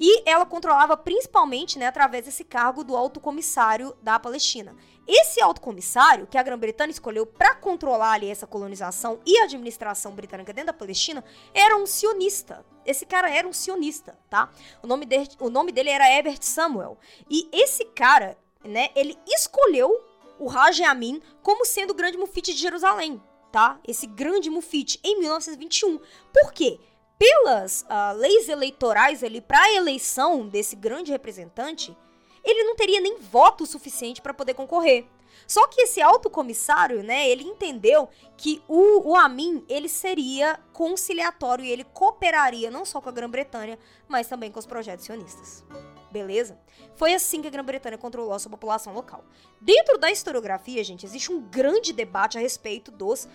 E 0.00 0.22
ela 0.26 0.46
controlava 0.46 0.96
principalmente, 0.96 1.78
né, 1.78 1.86
através 1.86 2.24
desse 2.24 2.42
cargo 2.42 2.82
do 2.82 2.96
alto 2.96 3.20
comissário 3.20 3.94
da 4.00 4.18
Palestina. 4.18 4.74
Esse 5.06 5.42
alto 5.42 5.60
comissário, 5.60 6.26
que 6.26 6.38
a 6.38 6.42
Grã-Bretanha 6.42 6.90
escolheu 6.90 7.26
para 7.26 7.54
controlar 7.54 8.12
ali 8.12 8.30
essa 8.30 8.46
colonização 8.46 9.20
e 9.26 9.38
administração 9.40 10.12
britânica 10.12 10.52
dentro 10.52 10.68
da 10.68 10.78
Palestina, 10.78 11.22
era 11.52 11.76
um 11.76 11.84
sionista. 11.84 12.64
Esse 12.86 13.04
cara 13.04 13.28
era 13.28 13.46
um 13.46 13.52
sionista, 13.52 14.18
tá? 14.30 14.50
O 14.82 14.86
nome 14.86 15.04
dele, 15.04 15.28
o 15.38 15.50
nome 15.50 15.70
dele 15.70 15.90
era 15.90 16.10
Herbert 16.10 16.38
Samuel. 16.40 16.96
E 17.28 17.48
esse 17.52 17.84
cara, 17.84 18.38
né, 18.64 18.88
ele 18.94 19.18
escolheu 19.26 19.90
o 20.38 20.46
Raj 20.46 20.80
Amin 20.80 21.20
como 21.42 21.66
sendo 21.66 21.90
o 21.90 21.94
grande 21.94 22.16
mufite 22.16 22.54
de 22.54 22.60
Jerusalém, 22.60 23.20
tá? 23.52 23.78
Esse 23.86 24.06
grande 24.06 24.48
mufite 24.48 24.98
em 25.04 25.18
1921. 25.18 25.98
Por 26.32 26.52
quê? 26.52 26.80
Pelas 27.20 27.82
uh, 27.82 28.16
leis 28.16 28.48
eleitorais 28.48 29.22
ali 29.22 29.42
para 29.42 29.60
a 29.60 29.74
eleição 29.74 30.48
desse 30.48 30.74
grande 30.74 31.12
representante, 31.12 31.94
ele 32.42 32.64
não 32.64 32.74
teria 32.74 32.98
nem 32.98 33.18
voto 33.18 33.66
suficiente 33.66 34.22
para 34.22 34.32
poder 34.32 34.54
concorrer. 34.54 35.04
Só 35.46 35.66
que 35.66 35.82
esse 35.82 36.00
alto 36.00 36.30
comissário, 36.30 37.02
né, 37.02 37.28
ele 37.28 37.44
entendeu 37.44 38.08
que 38.38 38.62
o, 38.66 39.10
o 39.10 39.16
Amin, 39.16 39.62
ele 39.68 39.86
seria 39.86 40.58
conciliatório 40.72 41.62
e 41.62 41.70
ele 41.70 41.84
cooperaria 41.84 42.70
não 42.70 42.86
só 42.86 43.02
com 43.02 43.10
a 43.10 43.12
Grã-Bretanha, 43.12 43.78
mas 44.08 44.26
também 44.26 44.50
com 44.50 44.58
os 44.58 44.64
projetos 44.64 45.04
sionistas. 45.04 45.62
Beleza? 46.10 46.58
Foi 46.96 47.12
assim 47.12 47.42
que 47.42 47.48
a 47.48 47.50
Grã-Bretanha 47.50 47.98
controlou 47.98 48.32
a 48.32 48.38
sua 48.38 48.50
população 48.50 48.94
local. 48.94 49.22
Dentro 49.60 49.98
da 49.98 50.10
historiografia, 50.10 50.82
gente, 50.82 51.04
existe 51.04 51.30
um 51.30 51.42
grande 51.42 51.92
debate 51.92 52.38
a 52.38 52.40
respeito 52.40 52.90
dos 52.90 53.24
uh, 53.24 53.28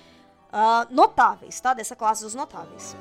notáveis, 0.90 1.62
tá? 1.62 1.76
Dessa 1.76 1.96
classe 1.96 2.24
dos 2.24 2.34
notáveis. 2.34 2.96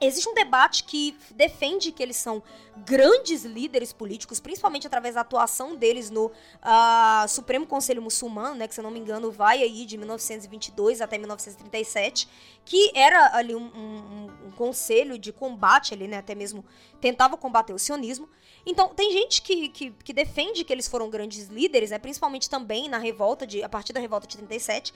Existe 0.00 0.28
um 0.28 0.34
debate 0.34 0.84
que 0.84 1.16
defende 1.34 1.92
que 1.92 2.02
eles 2.02 2.16
são 2.16 2.42
grandes 2.84 3.44
líderes 3.44 3.92
políticos, 3.92 4.40
principalmente 4.40 4.86
através 4.86 5.14
da 5.14 5.20
atuação 5.20 5.76
deles 5.76 6.10
no 6.10 6.26
uh, 6.26 7.28
Supremo 7.28 7.66
Conselho 7.66 8.02
Muçulmano, 8.02 8.56
né, 8.56 8.66
que 8.66 8.74
se 8.74 8.80
eu 8.80 8.84
não 8.84 8.90
me 8.90 8.98
engano 8.98 9.30
vai 9.30 9.62
aí 9.62 9.86
de 9.86 9.96
1922 9.96 11.00
até 11.00 11.16
1937, 11.16 12.28
que 12.64 12.90
era 12.94 13.36
ali 13.36 13.54
um, 13.54 13.64
um, 13.64 14.30
um 14.46 14.50
conselho 14.52 15.16
de 15.16 15.32
combate 15.32 15.94
ali, 15.94 16.08
né, 16.08 16.18
até 16.18 16.34
mesmo 16.34 16.64
tentava 17.04 17.36
combater 17.36 17.74
o 17.74 17.78
sionismo. 17.78 18.30
Então, 18.64 18.88
tem 18.88 19.12
gente 19.12 19.42
que, 19.42 19.68
que, 19.68 19.90
que, 19.90 20.12
defende 20.14 20.64
que 20.64 20.72
eles 20.72 20.88
foram 20.88 21.10
grandes 21.10 21.48
líderes, 21.48 21.90
né, 21.90 21.98
principalmente 21.98 22.48
também 22.48 22.88
na 22.88 22.96
revolta, 22.96 23.46
de, 23.46 23.62
a 23.62 23.68
partir 23.68 23.92
da 23.92 24.00
revolta 24.00 24.26
de 24.26 24.38
37. 24.38 24.94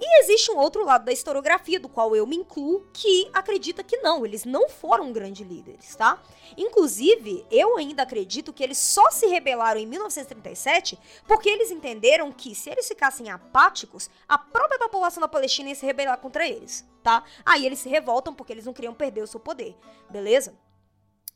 E 0.00 0.20
existe 0.20 0.50
um 0.50 0.56
outro 0.56 0.84
lado 0.84 1.04
da 1.04 1.12
historiografia, 1.12 1.78
do 1.78 1.88
qual 1.88 2.16
eu 2.16 2.26
me 2.26 2.34
incluo, 2.34 2.84
que 2.92 3.30
acredita 3.32 3.84
que 3.84 3.98
não, 3.98 4.26
eles 4.26 4.44
não 4.44 4.68
foram 4.68 5.12
grandes 5.12 5.46
líderes, 5.46 5.94
tá? 5.94 6.20
Inclusive, 6.56 7.46
eu 7.52 7.76
ainda 7.76 8.02
acredito 8.02 8.52
que 8.52 8.64
eles 8.64 8.78
só 8.78 9.08
se 9.12 9.26
rebelaram 9.26 9.78
em 9.78 9.86
1937 9.86 10.98
porque 11.24 11.48
eles 11.48 11.70
entenderam 11.70 12.32
que 12.32 12.52
se 12.52 12.68
eles 12.68 12.88
ficassem 12.88 13.30
apáticos, 13.30 14.10
a 14.28 14.36
própria 14.36 14.80
população 14.80 15.20
da 15.20 15.28
Palestina 15.28 15.68
ia 15.68 15.76
se 15.76 15.86
rebelar 15.86 16.18
contra 16.18 16.48
eles, 16.48 16.84
tá? 17.00 17.22
Aí 17.46 17.64
eles 17.64 17.78
se 17.78 17.88
revoltam 17.88 18.34
porque 18.34 18.52
eles 18.52 18.66
não 18.66 18.72
queriam 18.72 18.92
perder 18.92 19.22
o 19.22 19.28
seu 19.28 19.38
poder, 19.38 19.76
beleza? 20.10 20.63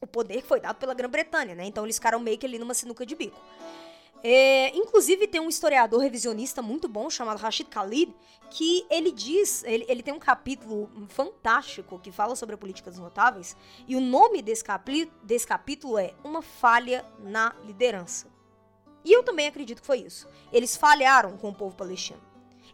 O 0.00 0.06
poder 0.06 0.42
que 0.42 0.48
foi 0.48 0.60
dado 0.60 0.76
pela 0.76 0.94
Grã-Bretanha, 0.94 1.54
né? 1.54 1.64
Então 1.64 1.84
eles 1.84 1.96
ficaram 1.96 2.20
meio 2.20 2.38
que 2.38 2.46
ali 2.46 2.58
numa 2.58 2.74
sinuca 2.74 3.04
de 3.04 3.16
bico. 3.16 3.38
É, 4.22 4.76
inclusive 4.76 5.28
tem 5.28 5.40
um 5.40 5.48
historiador 5.48 6.00
revisionista 6.00 6.60
muito 6.60 6.88
bom 6.88 7.08
chamado 7.08 7.38
Rashid 7.38 7.68
Khalid 7.70 8.12
que 8.50 8.84
ele 8.90 9.12
diz, 9.12 9.62
ele, 9.62 9.84
ele 9.88 10.02
tem 10.02 10.12
um 10.12 10.18
capítulo 10.18 10.90
fantástico 11.08 12.00
que 12.00 12.10
fala 12.10 12.34
sobre 12.34 12.54
a 12.56 12.58
política 12.58 12.90
dos 12.90 12.98
notáveis 12.98 13.56
e 13.86 13.94
o 13.94 14.00
nome 14.00 14.42
desse, 14.42 14.64
capi, 14.64 15.10
desse 15.22 15.46
capítulo 15.46 15.98
é 15.98 16.14
Uma 16.24 16.42
Falha 16.42 17.04
na 17.20 17.54
Liderança. 17.64 18.26
E 19.04 19.12
eu 19.12 19.22
também 19.22 19.46
acredito 19.46 19.80
que 19.80 19.86
foi 19.86 19.98
isso. 19.98 20.28
Eles 20.52 20.76
falharam 20.76 21.36
com 21.36 21.50
o 21.50 21.54
povo 21.54 21.76
palestino. 21.76 22.20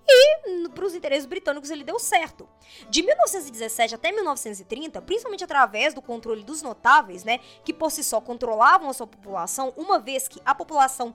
E 0.07 0.69
para 0.69 0.85
os 0.85 0.95
interesses 0.95 1.27
britânicos 1.27 1.71
ele 1.71 1.85
deu 1.85 1.99
certo. 1.99 2.49
De 2.91 3.03
1917 3.03 3.95
até 3.95 4.13
1930, 4.13 5.01
principalmente 5.03 5.45
através 5.45 5.95
do 5.95 6.03
controle 6.03 6.43
dos 6.43 6.63
notáveis, 6.63 7.25
né, 7.25 7.41
que 7.65 7.73
por 7.73 7.91
si 7.91 8.05
só 8.05 8.21
controlavam 8.21 8.91
a 8.91 8.93
sua 8.93 9.07
população, 9.07 9.73
uma 9.77 9.99
vez 9.99 10.29
que 10.29 10.41
a 10.45 10.55
população 10.55 11.15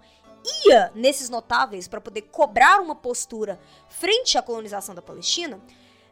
ia 0.65 0.91
nesses 0.95 1.30
notáveis 1.30 1.88
para 1.88 2.02
poder 2.02 2.23
cobrar 2.23 2.82
uma 2.82 2.95
postura 2.95 3.60
frente 3.88 4.38
à 4.38 4.41
colonização 4.41 4.95
da 4.95 5.02
Palestina, 5.02 5.62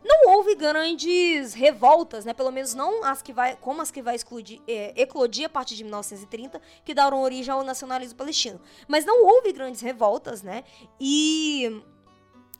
não 0.04 0.34
houve 0.34 0.56
grandes 0.56 1.54
revoltas, 1.54 2.24
né? 2.24 2.34
Pelo 2.34 2.52
menos 2.52 2.74
não 2.74 3.04
as 3.04 3.22
que 3.22 3.34
vai, 3.34 3.56
como 3.58 3.82
as 3.82 3.92
que 3.92 4.02
vai 4.02 4.16
excluir, 4.16 4.62
é, 4.68 4.94
eclodir 4.96 5.46
a 5.46 5.50
partir 5.50 5.76
de 5.76 5.84
1930, 5.84 6.62
que 6.86 6.94
deram 6.94 7.22
origem 7.22 7.54
ao 7.54 7.64
nacionalismo 7.64 8.18
palestino. 8.18 8.62
Mas 8.88 9.06
não 9.06 9.26
houve 9.26 9.52
grandes 9.52 9.82
revoltas, 9.82 10.42
né? 10.42 10.64
E 11.00 11.84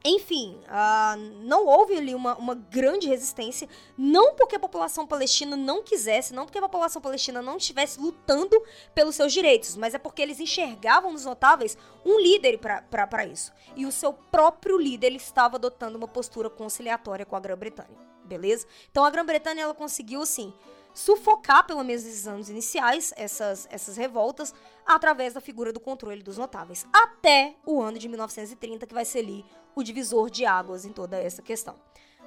enfim, 0.04 0.58
uh, 0.66 1.18
não 1.44 1.66
houve 1.66 1.98
ali 1.98 2.14
uma, 2.16 2.36
uma 2.38 2.56
grande 2.56 3.08
resistência, 3.08 3.68
não 3.98 4.36
porque 4.36 4.56
a 4.56 4.60
população 4.60 5.06
palestina 5.06 5.56
não 5.56 5.84
quisesse, 5.84 6.34
não 6.34 6.46
porque 6.46 6.58
a 6.58 6.62
população 6.62 7.02
palestina 7.02 7.42
não 7.42 7.58
estivesse 7.58 8.00
lutando 8.00 8.62
pelos 8.94 9.16
seus 9.16 9.34
direitos, 9.34 9.76
mas 9.76 9.94
é 9.94 9.98
porque 9.98 10.22
eles 10.22 10.40
enxergavam 10.40 11.12
nos 11.12 11.26
notáveis 11.26 11.78
um 12.06 12.20
líder 12.20 12.60
para 12.60 13.26
isso. 13.26 13.52
E 13.76 13.86
o 13.86 13.92
seu 13.92 14.14
próprio 14.14 14.78
líder 14.78 15.08
ele 15.08 15.18
estava 15.18 15.58
adotando 15.58 15.98
uma 15.98 16.08
postura 16.08 16.50
conciliatória 16.50 17.26
com 17.26 17.36
a 17.36 17.40
Grã-Bretanha, 17.40 17.98
beleza? 18.24 18.66
Então 18.90 19.04
a 19.04 19.10
Grã-Bretanha 19.10 19.64
ela 19.64 19.74
conseguiu, 19.74 20.22
assim, 20.22 20.54
sufocar, 20.98 21.64
pelo 21.68 21.84
menos 21.84 22.04
nesses 22.04 22.28
anos 22.28 22.50
iniciais, 22.50 23.14
essas, 23.16 23.68
essas 23.70 23.96
revoltas, 23.96 24.52
através 24.84 25.32
da 25.32 25.40
figura 25.40 25.72
do 25.72 25.80
controle 25.80 26.24
dos 26.24 26.40
notáveis. 26.40 26.88
Até 26.92 27.56
o 27.64 27.80
ano 27.80 28.00
de 28.00 28.10
1930, 28.10 28.88
que 28.88 28.96
vai 28.96 29.06
ser 29.06 29.20
ali 29.20 29.46
o 29.76 29.84
divisor 29.84 30.28
de 30.28 30.44
águas 30.44 30.86
em 30.86 30.92
toda 30.92 31.16
essa 31.16 31.44
questão. 31.44 31.76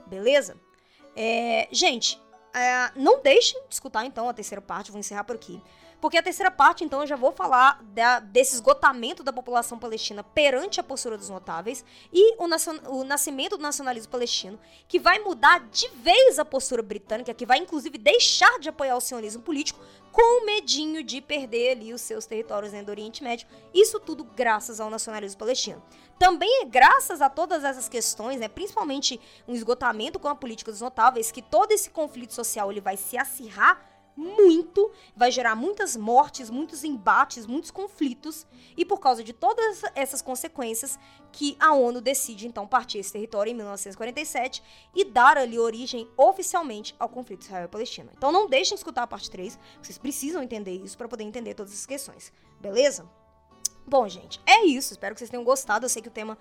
Beleza? 0.06 0.56
É, 1.16 1.66
gente, 1.72 2.22
é, 2.54 2.92
não 2.94 3.20
deixem 3.20 3.60
de 3.68 3.74
escutar 3.74 4.04
então 4.04 4.28
a 4.28 4.32
terceira 4.32 4.62
parte, 4.62 4.92
vou 4.92 5.00
encerrar 5.00 5.24
por 5.24 5.34
aqui. 5.34 5.60
Porque 6.00 6.16
a 6.16 6.22
terceira 6.22 6.50
parte, 6.50 6.82
então, 6.82 7.02
eu 7.02 7.06
já 7.06 7.16
vou 7.16 7.30
falar 7.30 7.82
da, 7.92 8.20
desse 8.20 8.54
esgotamento 8.54 9.22
da 9.22 9.32
população 9.32 9.78
palestina 9.78 10.24
perante 10.24 10.80
a 10.80 10.82
postura 10.82 11.18
dos 11.18 11.28
notáveis 11.28 11.84
e 12.12 12.36
o, 12.36 12.48
o, 12.88 13.04
nascimento 13.04 13.56
do 13.56 13.62
nacionalismo 13.62 14.10
palestino, 14.10 14.58
que 14.88 14.98
vai 14.98 15.18
mudar 15.18 15.60
de 15.70 15.88
vez 15.88 16.38
a 16.38 16.44
postura 16.44 16.82
britânica, 16.82 17.34
que 17.34 17.44
vai 17.44 17.58
inclusive 17.58 17.98
deixar 17.98 18.58
de 18.58 18.68
apoiar 18.68 18.96
o 18.96 19.00
sionismo 19.00 19.42
político 19.42 19.78
com 20.10 20.44
medinho 20.44 21.04
de 21.04 21.20
perder 21.20 21.72
ali 21.72 21.92
os 21.92 22.00
seus 22.00 22.26
territórios 22.26 22.72
dentro 22.72 22.86
do 22.86 22.92
Oriente 22.92 23.22
Médio. 23.22 23.46
Isso 23.72 24.00
tudo 24.00 24.24
graças 24.24 24.80
ao 24.80 24.90
nacionalismo 24.90 25.38
palestino. 25.38 25.82
Também 26.18 26.62
é 26.62 26.64
graças 26.64 27.22
a 27.22 27.30
todas 27.30 27.62
essas 27.62 27.88
questões, 27.88 28.40
né, 28.40 28.48
principalmente 28.48 29.20
um 29.46 29.54
esgotamento 29.54 30.18
com 30.18 30.28
a 30.28 30.34
política 30.34 30.70
dos 30.70 30.80
notáveis, 30.80 31.30
que 31.30 31.40
todo 31.40 31.72
esse 31.72 31.90
conflito 31.90 32.34
social 32.34 32.70
ele 32.70 32.80
vai 32.80 32.96
se 32.96 33.16
acirrar 33.16 33.89
muito, 34.20 34.92
vai 35.16 35.30
gerar 35.30 35.56
muitas 35.56 35.96
mortes, 35.96 36.50
muitos 36.50 36.84
embates, 36.84 37.46
muitos 37.46 37.70
conflitos, 37.70 38.46
e 38.76 38.84
por 38.84 39.00
causa 39.00 39.24
de 39.24 39.32
todas 39.32 39.82
essas 39.94 40.20
consequências 40.20 40.98
que 41.32 41.56
a 41.58 41.72
ONU 41.72 42.02
decide 42.02 42.46
então 42.46 42.66
partir 42.66 42.98
esse 42.98 43.12
território 43.12 43.50
em 43.50 43.54
1947 43.54 44.62
e 44.94 45.04
dar 45.06 45.38
ali 45.38 45.58
origem 45.58 46.06
oficialmente 46.18 46.94
ao 46.98 47.08
conflito 47.08 47.42
Israel-Palestina. 47.42 48.12
Então 48.14 48.30
não 48.30 48.46
deixem 48.46 48.74
de 48.74 48.80
escutar 48.80 49.04
a 49.04 49.06
parte 49.06 49.30
3, 49.30 49.58
vocês 49.80 49.96
precisam 49.96 50.42
entender 50.42 50.76
isso 50.76 50.98
para 50.98 51.08
poder 51.08 51.24
entender 51.24 51.54
todas 51.54 51.72
essas 51.72 51.86
questões, 51.86 52.30
beleza? 52.60 53.08
Bom, 53.86 54.06
gente, 54.06 54.40
é 54.46 54.64
isso. 54.66 54.92
Espero 54.92 55.14
que 55.14 55.18
vocês 55.18 55.30
tenham 55.30 55.42
gostado. 55.42 55.84
Eu 55.84 55.88
sei 55.88 56.00
que 56.00 56.08
o 56.08 56.12
tema 56.12 56.38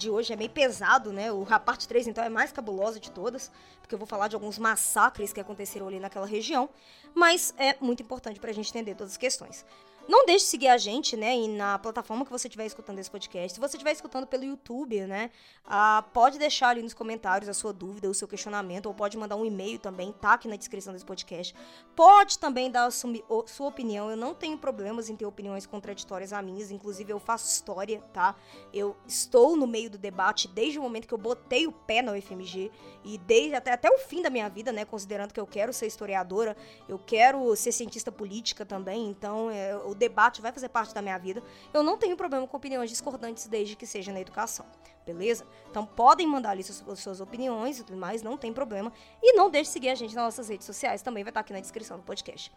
de 0.00 0.08
hoje 0.08 0.32
é 0.32 0.36
meio 0.36 0.50
pesado, 0.50 1.12
né? 1.12 1.30
O, 1.30 1.46
a 1.50 1.60
parte 1.60 1.86
3, 1.86 2.08
então, 2.08 2.24
é 2.24 2.28
mais 2.28 2.50
cabulosa 2.50 2.98
de 2.98 3.10
todas, 3.10 3.52
porque 3.80 3.94
eu 3.94 3.98
vou 3.98 4.06
falar 4.06 4.28
de 4.28 4.34
alguns 4.34 4.58
massacres 4.58 5.32
que 5.32 5.40
aconteceram 5.40 5.86
ali 5.86 6.00
naquela 6.00 6.26
região, 6.26 6.70
mas 7.14 7.54
é 7.58 7.76
muito 7.80 8.02
importante 8.02 8.40
para 8.40 8.50
a 8.50 8.54
gente 8.54 8.70
entender 8.70 8.94
todas 8.94 9.12
as 9.12 9.18
questões. 9.18 9.64
Não 10.10 10.26
deixe 10.26 10.44
de 10.44 10.50
seguir 10.50 10.66
a 10.66 10.76
gente, 10.76 11.16
né, 11.16 11.36
na 11.46 11.78
plataforma 11.78 12.24
que 12.24 12.32
você 12.32 12.48
estiver 12.48 12.66
escutando 12.66 12.98
esse 12.98 13.08
podcast. 13.08 13.54
Se 13.54 13.60
você 13.60 13.76
estiver 13.76 13.92
escutando 13.92 14.26
pelo 14.26 14.42
YouTube, 14.42 15.06
né, 15.06 15.30
ah, 15.64 16.04
pode 16.12 16.36
deixar 16.36 16.70
ali 16.70 16.82
nos 16.82 16.92
comentários 16.92 17.48
a 17.48 17.54
sua 17.54 17.72
dúvida, 17.72 18.10
o 18.10 18.14
seu 18.14 18.26
questionamento, 18.26 18.86
ou 18.86 18.92
pode 18.92 19.16
mandar 19.16 19.36
um 19.36 19.46
e-mail 19.46 19.78
também, 19.78 20.10
tá 20.10 20.32
aqui 20.32 20.48
na 20.48 20.56
descrição 20.56 20.92
desse 20.92 21.04
podcast. 21.04 21.54
Pode 21.94 22.40
também 22.40 22.72
dar 22.72 22.86
a 22.86 22.90
sua 22.90 23.68
opinião. 23.68 24.10
Eu 24.10 24.16
não 24.16 24.34
tenho 24.34 24.58
problemas 24.58 25.08
em 25.08 25.14
ter 25.14 25.26
opiniões 25.26 25.64
contraditórias 25.64 26.32
a 26.32 26.42
minhas, 26.42 26.72
inclusive 26.72 27.12
eu 27.12 27.20
faço 27.20 27.46
história, 27.46 28.02
tá? 28.12 28.34
Eu 28.74 28.96
estou 29.06 29.56
no 29.56 29.64
meio 29.64 29.88
do 29.88 29.96
debate 29.96 30.48
desde 30.48 30.76
o 30.76 30.82
momento 30.82 31.06
que 31.06 31.14
eu 31.14 31.18
botei 31.18 31.68
o 31.68 31.72
pé 31.72 32.02
na 32.02 32.10
UFMG 32.10 32.72
e 33.04 33.16
desde 33.16 33.54
até, 33.54 33.72
até 33.72 33.88
o 33.88 33.98
fim 33.98 34.22
da 34.22 34.28
minha 34.28 34.48
vida, 34.48 34.72
né, 34.72 34.84
considerando 34.84 35.32
que 35.32 35.38
eu 35.38 35.46
quero 35.46 35.72
ser 35.72 35.86
historiadora, 35.86 36.56
eu 36.88 36.98
quero 36.98 37.54
ser 37.54 37.70
cientista 37.70 38.10
política 38.10 38.66
também, 38.66 39.08
então 39.08 39.48
é, 39.48 39.72
eu 39.72 39.99
debate 40.00 40.40
vai 40.40 40.50
fazer 40.50 40.68
parte 40.70 40.92
da 40.94 41.02
minha 41.02 41.18
vida. 41.18 41.42
Eu 41.72 41.82
não 41.82 41.96
tenho 41.96 42.16
problema 42.16 42.46
com 42.46 42.56
opiniões 42.56 42.90
discordantes 42.90 43.46
desde 43.46 43.76
que 43.76 43.86
seja 43.86 44.10
na 44.12 44.20
educação, 44.20 44.66
beleza? 45.06 45.46
Então 45.70 45.84
podem 45.84 46.26
mandar 46.26 46.50
ali 46.50 46.64
suas, 46.64 46.98
suas 46.98 47.20
opiniões 47.20 47.78
e 47.78 47.84
tudo 47.84 47.98
mais, 47.98 48.22
não 48.22 48.36
tem 48.36 48.52
problema. 48.52 48.92
E 49.22 49.34
não 49.34 49.50
deixe 49.50 49.68
de 49.68 49.72
seguir 49.74 49.90
a 49.90 49.94
gente 49.94 50.14
nas 50.14 50.24
nossas 50.24 50.48
redes 50.48 50.66
sociais, 50.66 51.02
também 51.02 51.22
vai 51.22 51.30
estar 51.30 51.40
aqui 51.40 51.52
na 51.52 51.60
descrição 51.60 51.98
do 51.98 52.02
podcast. 52.02 52.50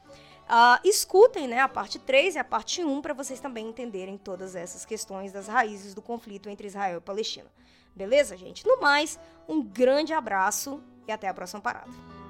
Uh, 0.44 0.88
escutem 0.88 1.48
né, 1.48 1.60
a 1.60 1.68
parte 1.68 2.00
3 2.00 2.36
e 2.36 2.40
a 2.40 2.44
parte 2.44 2.84
1 2.84 3.02
para 3.02 3.14
vocês 3.14 3.40
também 3.40 3.68
entenderem 3.68 4.18
todas 4.18 4.56
essas 4.56 4.86
questões 4.86 5.32
das 5.32 5.48
raízes 5.48 5.94
do 5.94 6.02
conflito 6.02 6.50
entre 6.50 6.68
Israel 6.68 6.98
e 6.98 7.02
Palestina. 7.02 7.52
Beleza, 7.96 8.36
gente? 8.36 8.66
No 8.66 8.82
mais, 8.82 9.20
um 9.48 9.62
grande 9.62 10.14
abraço 10.14 10.82
e 11.08 11.12
até 11.12 11.28
a 11.28 11.34
próxima 11.34 11.62
parada. 11.62 12.23